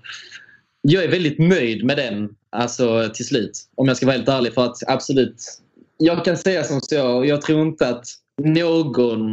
[0.90, 3.68] jag är väldigt nöjd med den alltså, till slut.
[3.74, 4.54] Om jag ska vara helt ärlig.
[4.54, 5.60] För att absolut,
[5.98, 7.24] jag kan säga som så.
[7.26, 8.06] Jag tror inte att
[8.42, 9.30] någon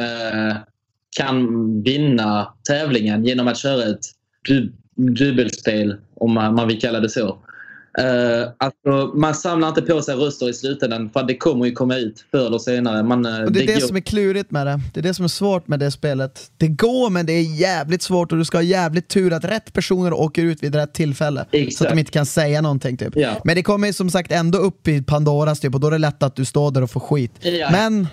[0.00, 0.56] eh,
[1.16, 4.04] kan vinna tävlingen genom att köra ett
[4.42, 7.38] du- dubbelspel, om man, man vill kalla det så.
[8.00, 11.96] Uh, alltså, man samlar inte på sig röster i slutändan för det kommer ju komma
[11.96, 13.02] ut förr eller senare.
[13.02, 14.80] Man, eh, Och det är det, går- som är klurigt med det.
[14.94, 16.50] Det är det som är svårt med det spelet.
[16.56, 19.72] Det går men det är jävligt svårt och du ska ha jävligt tur att rätt
[19.72, 21.40] personer åker ut vid rätt tillfälle.
[21.40, 21.90] Så att Exakt.
[21.90, 23.12] de inte kan säga någonting typ.
[23.16, 23.32] Ja.
[23.44, 25.98] Men det kommer ju som sagt ändå upp i Pandoras typ och då är det
[25.98, 27.32] lätt att du står där och får skit.
[27.40, 27.68] Ja.
[27.72, 28.06] Men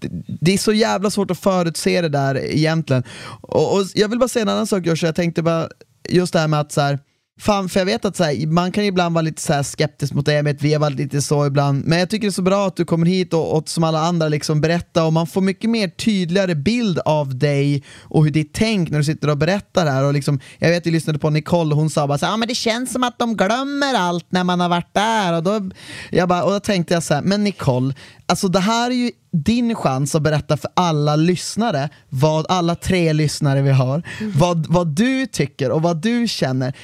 [0.00, 0.08] det,
[0.40, 3.02] det är så jävla svårt att förutse det där egentligen.
[3.40, 5.68] Och, och jag vill bara säga en annan sak Joshua, jag tänkte bara
[6.08, 6.98] just det här med att så här,
[7.40, 10.14] Fan, för jag vet att så här, man kan ibland vara lite så här skeptisk
[10.14, 12.32] mot det, jag vet, vi har varit lite så ibland, men jag tycker det är
[12.32, 15.26] så bra att du kommer hit och, och som alla andra liksom berättar och man
[15.26, 19.38] får mycket mer tydligare bild av dig och hur ditt tänk när du sitter och
[19.38, 20.04] berättar här.
[20.04, 22.36] Och liksom, jag vet, vi lyssnade på Nicole och hon sa bara så här, ah,
[22.36, 25.32] men det känns som att de glömmer allt när man har varit där.
[25.32, 25.70] Och då,
[26.10, 27.94] jag bara, och då tänkte jag så här, men Nicole,
[28.26, 33.12] alltså det här är ju din chans att berätta för alla lyssnare, vad alla tre
[33.12, 36.74] lyssnare vi har, vad, vad du tycker och vad du känner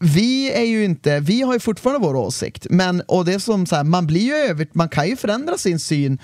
[0.00, 3.66] vi är ju inte, vi har ju fortfarande vår åsikt, men och det är som
[3.66, 6.18] så här, man blir ju över, man kan ju förändra sin syn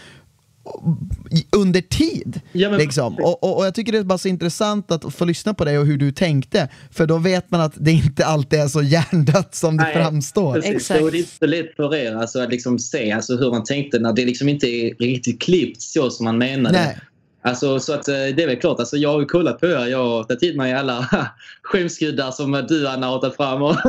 [1.57, 2.41] under tid.
[2.53, 3.15] Ja, men- liksom.
[3.15, 5.79] och, och, och jag tycker det är bara så intressant att få lyssna på dig
[5.79, 9.55] och hur du tänkte, för då vet man att det inte alltid är så hjärndött
[9.55, 10.55] som det Nej, framstår.
[10.55, 11.01] Precis, Exakt.
[11.01, 13.99] Är det inte så lätt för er alltså, att liksom se alltså, hur man tänkte
[13.99, 16.79] när det liksom inte är riktigt klippt så som man menade.
[16.79, 16.99] Nej.
[17.47, 19.87] Alltså, så att, eh, det är väl klart, alltså, jag har ju kollat på er.
[19.87, 21.09] Jag har tagit till mig alla
[21.63, 23.63] skämskuddar som du Anna har tagit fram.
[23.63, 23.75] Och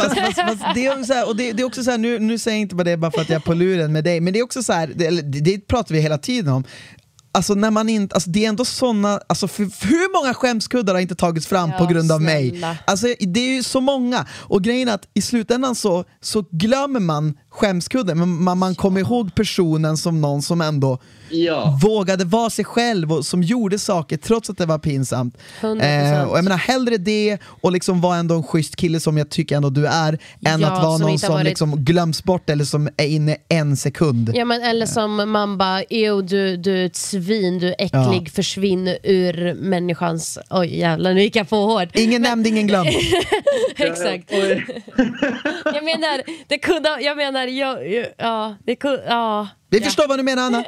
[0.00, 2.18] Fast, fast, fast det, är så här, och det, det är också så här, nu,
[2.18, 4.20] nu säger jag inte bara det bara för att jag är på luren med dig,
[4.20, 6.64] men det är också så här, det, det, pratar vi hela tiden om,
[7.32, 10.94] Alltså när man inte, alltså det är ändå såna, alltså för, för hur många skämskuddar
[10.94, 12.62] har inte tagits fram Ja, på grund av mig?
[12.84, 17.00] Alltså det är ju så många, och grejen är att i slutändan så, så glömmer
[17.00, 20.98] man skämskudden, men man, man kommer ihåg personen som någon som ändå
[21.30, 21.78] ja.
[21.82, 25.36] vågade vara sig själv och som gjorde saker trots att det var pinsamt.
[25.60, 25.82] 100%.
[26.18, 29.30] Eh, och jag menar hellre det och liksom vara ändå en schysst kille som jag
[29.30, 30.12] tycker ändå du är,
[30.46, 33.76] än Ja, att vara någon som varit- liksom glöms bort eller som är inne en
[33.76, 34.30] sekund.
[34.34, 38.22] Ja, men, eller som man bara, "Ew, du, du är ett svin, du är äcklig,
[38.28, 38.32] Ja.
[38.34, 40.38] försvinn ur människans...
[40.50, 41.88] Oj jävlar, nu gick jag på hårt.
[41.96, 42.88] Ingen nämnd, ingen glömd.
[43.76, 44.32] Exakt.
[45.64, 49.48] Jag menar, det kunde, jag menar, jag, jag- ja, det kunde, ja.
[49.70, 49.84] Vi ja.
[49.84, 50.64] förstår vad du menar Anna.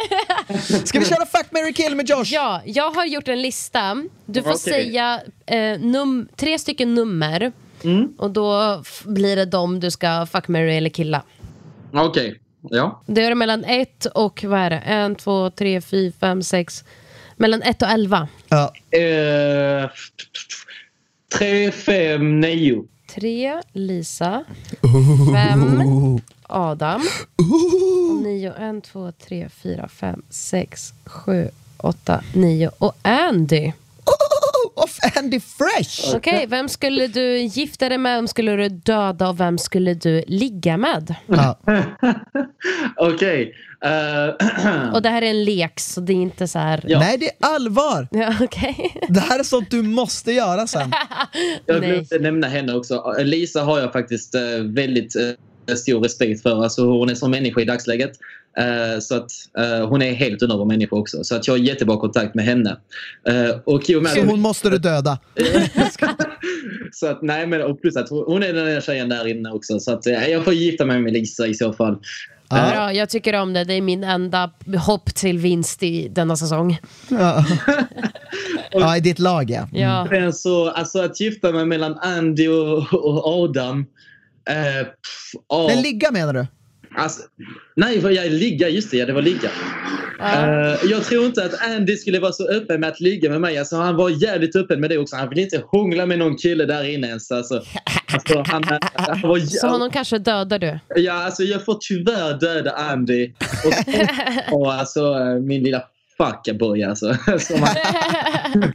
[0.85, 2.25] Ska vi köra fuck, marry, kill med Josh?
[2.33, 4.03] Ja, jag har gjort en lista.
[4.27, 4.59] Du får Okej.
[4.59, 7.53] säga eh, num tre stycken nummer
[7.85, 8.13] Mm.
[8.19, 11.23] och då blir det dem du ska fuck, marry eller killa.
[11.93, 12.41] Okej.
[12.63, 13.03] Ja.
[13.07, 14.77] Det är mellan ett och, vad är det?
[14.77, 16.85] En, två, tre, fyra, fem, sex.
[17.37, 18.29] Mellan ett och elva.
[18.49, 18.73] Ja.
[18.99, 19.91] Eh,
[21.39, 22.85] tre, fem, nio.
[23.15, 24.45] Tre, Lisa.
[25.35, 25.83] Fem,
[26.51, 27.03] Adam.
[27.37, 32.71] Och nio, en, två, tre, fyra, fem, sex, sju, åtta, nio.
[32.79, 33.73] Och Andy.
[34.05, 36.17] Oh, of Andy Fresh!
[36.17, 40.25] Okej, vem skulle du gifta dig med, vem skulle du döda och vem skulle du
[40.27, 41.15] ligga med?
[41.27, 41.59] Ja.
[42.97, 43.55] Okej.
[43.85, 46.85] eh, Och det här är en lek, så det är inte så här...
[46.87, 46.99] Ja.
[46.99, 48.09] Nej, det är allvar!
[48.11, 49.01] Ja, okej.
[49.09, 50.93] Det här är sånt du måste göra sen.
[51.67, 53.15] jag glömde nämna henne också.
[53.19, 55.23] Lisa har jag faktiskt eh, väldigt eh,
[55.77, 56.63] stor respekt för.
[56.63, 58.13] Alltså, hon är som människa i dagsläget.
[58.59, 61.25] Eh, så att eh, hon är helt underbar människa också.
[61.25, 62.77] Så att jag har jättebra kontakt med henne.
[63.29, 65.19] Eh, och i och med Så hon måste du döda.
[66.93, 69.81] så att nej men och plus att hon är den enda tjejen där inne också.
[69.81, 71.99] Så att jag får gifta mig med Lisa i så fall.
[72.51, 72.71] Ja.
[72.71, 73.65] Bra, jag tycker om det.
[73.65, 74.51] Det är min enda
[74.87, 76.79] hopp till vinst i denna säsong.
[77.09, 77.45] Ja,
[78.71, 79.69] ja i ditt lag ja.
[79.73, 80.07] Ja.
[80.11, 83.87] Men så, alltså att gifta mig mellan Andy och, och Adam.
[84.49, 86.47] Eh, pff, ja, Men ligga menar du?
[86.97, 87.23] alltså,
[87.77, 88.69] nej, vad jag ligga.
[88.69, 89.51] Just det, ja, det var ligga.
[90.23, 93.59] Eh, jag tror inte att Andy skulle vara så öppen med att ligga med mig.
[93.59, 95.17] Alltså, han var jävligt öppen med det också.
[95.17, 97.31] Han ville inte hångla med någon kille där inne ens.
[97.31, 97.63] Alltså,
[98.13, 98.65] alltså, han,
[98.95, 100.79] han var, Så honom kanske dödar du?
[100.97, 103.33] Ja, alltså jag får tyvärr döda Andy.
[103.65, 105.83] Och, och alltså eh, min lilla
[106.17, 107.15] fuckaboy alltså.
[107.39, 107.77] Som han,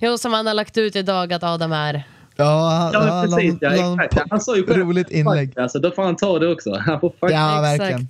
[0.00, 2.02] Jo, som han har lagt ut idag att Adam är.
[2.38, 3.54] Ja, han, ja, han- precis.
[3.60, 4.30] Ja, han- exakt.
[4.30, 5.48] Han sa ju själv roligt inlägg.
[5.48, 6.74] fuck, alltså, då får han ta det också.
[6.86, 7.30] Han får fuck.
[7.32, 7.80] Ja, Exakt.
[7.80, 8.08] verkligen.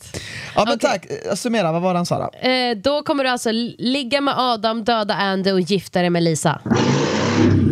[0.54, 0.90] Ja, men Okej.
[0.90, 1.06] tack.
[1.30, 2.48] Eh, Summera, vad var det han sa då?
[2.48, 6.60] Eh, då kommer du alltså ligga med Adam, döda Andy och gifta dig med Lisa.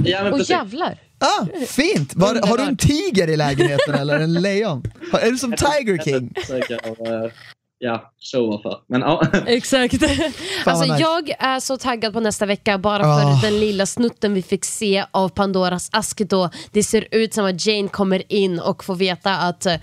[0.05, 0.51] Ja, men Och precis.
[0.51, 0.99] jävlar!
[1.19, 2.15] Ah, fint!
[2.15, 4.83] Var, har du en tiger i lägenheten eller en lejon?
[5.13, 6.35] Är du som Tiger King?
[7.87, 8.79] Ja, showa för.
[8.87, 9.23] Men ja.
[9.47, 9.95] Exakt.
[10.65, 11.03] alltså, nice.
[11.03, 13.39] Jag är så taggad på nästa vecka bara för Ah.
[13.43, 16.51] den lilla snutten vi fick se av Pandoras ask då.
[16.73, 19.75] Det ser ut som att Jane kommer in och får veta att eh,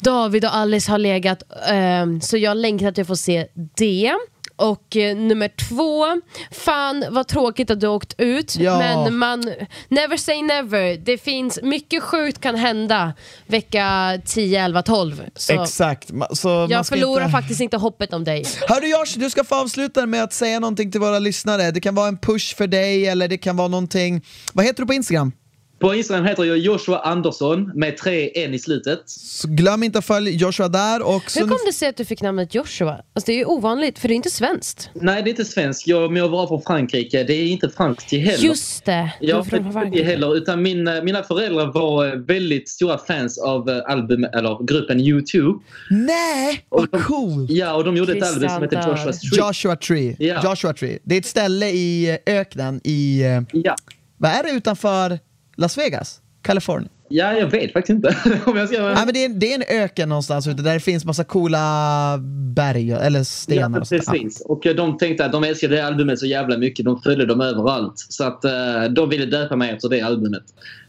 [0.00, 1.42] David och Alice har legat.
[1.68, 3.46] ehm, så jag längtar att jag får se
[3.76, 4.12] det.
[4.60, 6.06] Och eh, nummer två,
[6.50, 8.56] fan vad tråkigt att du åkt ut.
[8.56, 8.78] Ja.
[8.78, 9.52] Men man,
[9.88, 10.96] never say never.
[10.96, 13.12] Det finns, mycket sjukt kan hända
[13.46, 15.22] vecka 10, 11, 12.
[15.36, 16.10] Så Exakt.
[16.10, 17.32] Ma- Så man jag ska förlorar inte...
[17.32, 18.44] faktiskt inte hoppet om dig.
[18.68, 21.70] Hörru Josh, du ska få avsluta med att säga någonting till våra lyssnare.
[21.70, 24.24] Det kan vara en push för dig eller det kan vara någonting...
[24.52, 25.32] Vad heter du på Instagram?
[25.80, 29.02] På Instagram heter jag Joshua Andersson med tre N i slutet.
[29.06, 32.22] Så glöm inte att följa Joshua där och Hur kom det sig att du fick
[32.22, 32.90] namnet Joshua?
[32.92, 34.90] Alltså det är ju ovanligt, för det är inte svenskt.
[34.94, 35.86] Nej, det är inte svenskt.
[35.86, 37.24] Jag, men jag var från Frankrike.
[37.24, 38.38] Det är inte franskt heller.
[38.44, 40.04] Just det, du är Jag från Frankrike.
[40.04, 45.00] heller, utan min, mina föräldrar var eh, väldigt stora fans av eh, album, eller gruppen
[45.00, 45.54] U2.
[45.90, 47.46] Nej, vad Och de- cool!
[47.48, 49.12] Ja, och de gjorde ett album som heter Joshua.
[49.12, 49.36] Street.
[49.46, 50.16] Joshua Tree.
[50.18, 50.50] Ja.
[50.50, 50.98] Joshua Tree.
[51.04, 53.22] Det är ett ställe i eh, öknen i...
[53.22, 53.76] eh, Ja.
[54.16, 55.18] Vad är det utanför
[55.60, 56.20] Las Vegas?
[56.42, 56.90] Kalifornien?
[57.10, 58.16] ja, jag vet faktiskt inte.
[58.46, 58.82] om jag ska...
[58.82, 62.18] Nej, men det, är, det är en öken någonstans ute där det finns massa coola
[62.54, 63.86] berg eller Ja, stenar och.
[63.90, 63.96] Ja.
[63.98, 64.40] precis.
[64.40, 66.84] Och eh, de tänkte att de älskade det albumet så jävla mycket.
[66.84, 67.94] De följde dem överallt.
[67.96, 70.42] Så att eh, de ville döpa mig efter det albumet.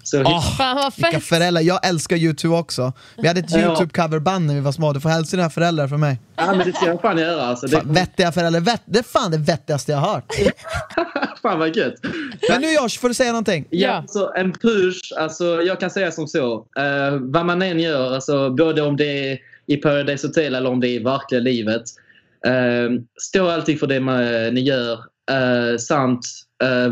[0.04, 1.24] Så Ah, Fan vad vilka fett!
[1.24, 2.94] föräldrar, jag älskar YouTube också.
[3.18, 3.50] Vi hade ett.
[3.56, 6.20] YouTube-coverband när vi var små, du får hälsa dina föräldrar för mig.
[6.36, 7.42] ja, men det ska jag fan göra.
[7.46, 7.68] Alltså.
[7.68, 10.34] Det, Fan, vettiga föräldrar, Vett, det är fan det vettigaste jag har hört.
[11.42, 11.94] fan vad gött.
[12.50, 13.66] Men nu Josh, får du säga någonting?
[13.70, 13.94] Ja, Ja.
[13.94, 15.00] alltså en push.
[15.18, 16.54] Alltså, jag kan säga som så.
[16.80, 19.38] Eh, vad man än gör, alltså, både om det är
[19.68, 21.82] i Paradise Hotel eller om det är i verkliga livet.
[22.48, 24.24] Uh, stå alltid för det man,
[24.54, 24.94] ni gör.
[25.32, 26.22] Uh, samt uh,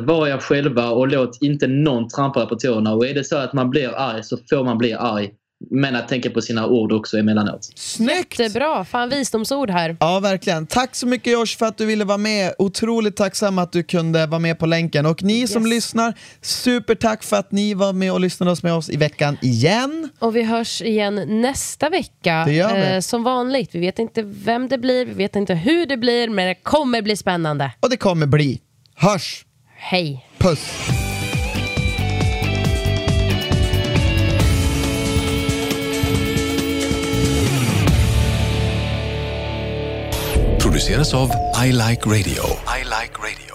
[0.06, 2.94] var er själva och låt inte någon trampa på tårna.
[2.94, 5.30] Och är det så att man blir arg så får man bli arg.
[5.72, 7.70] Men att tänka på sina ord också emellanåt.
[7.76, 8.40] Snyggt!
[8.40, 9.98] Jättebra, fan visdomsord här.
[10.00, 10.68] Ja, verkligen.
[10.68, 12.54] Tack så mycket Josh för att du ville vara med.
[12.58, 15.06] Otroligt tacksam att du kunde vara med på länken.
[15.06, 15.70] Och ni som Yes.
[15.70, 20.10] lyssnar, supertack för att ni var med och lyssnade med oss i veckan igen.
[20.20, 22.44] Och vi hörs igen nästa vecka.
[22.46, 22.94] Det gör vi.
[22.96, 23.76] Eh, som vanligt.
[23.76, 27.02] Vi vet inte vem det blir, vi vet inte hur det blir, men det kommer
[27.02, 27.72] bli spännande.
[27.80, 28.62] Och det kommer bli.
[28.96, 29.46] Hörs!
[29.80, 30.26] Hej!
[30.38, 30.90] Puss!
[40.80, 41.30] produceras av
[41.66, 42.44] I Like Radio.
[42.80, 43.49] I like radio.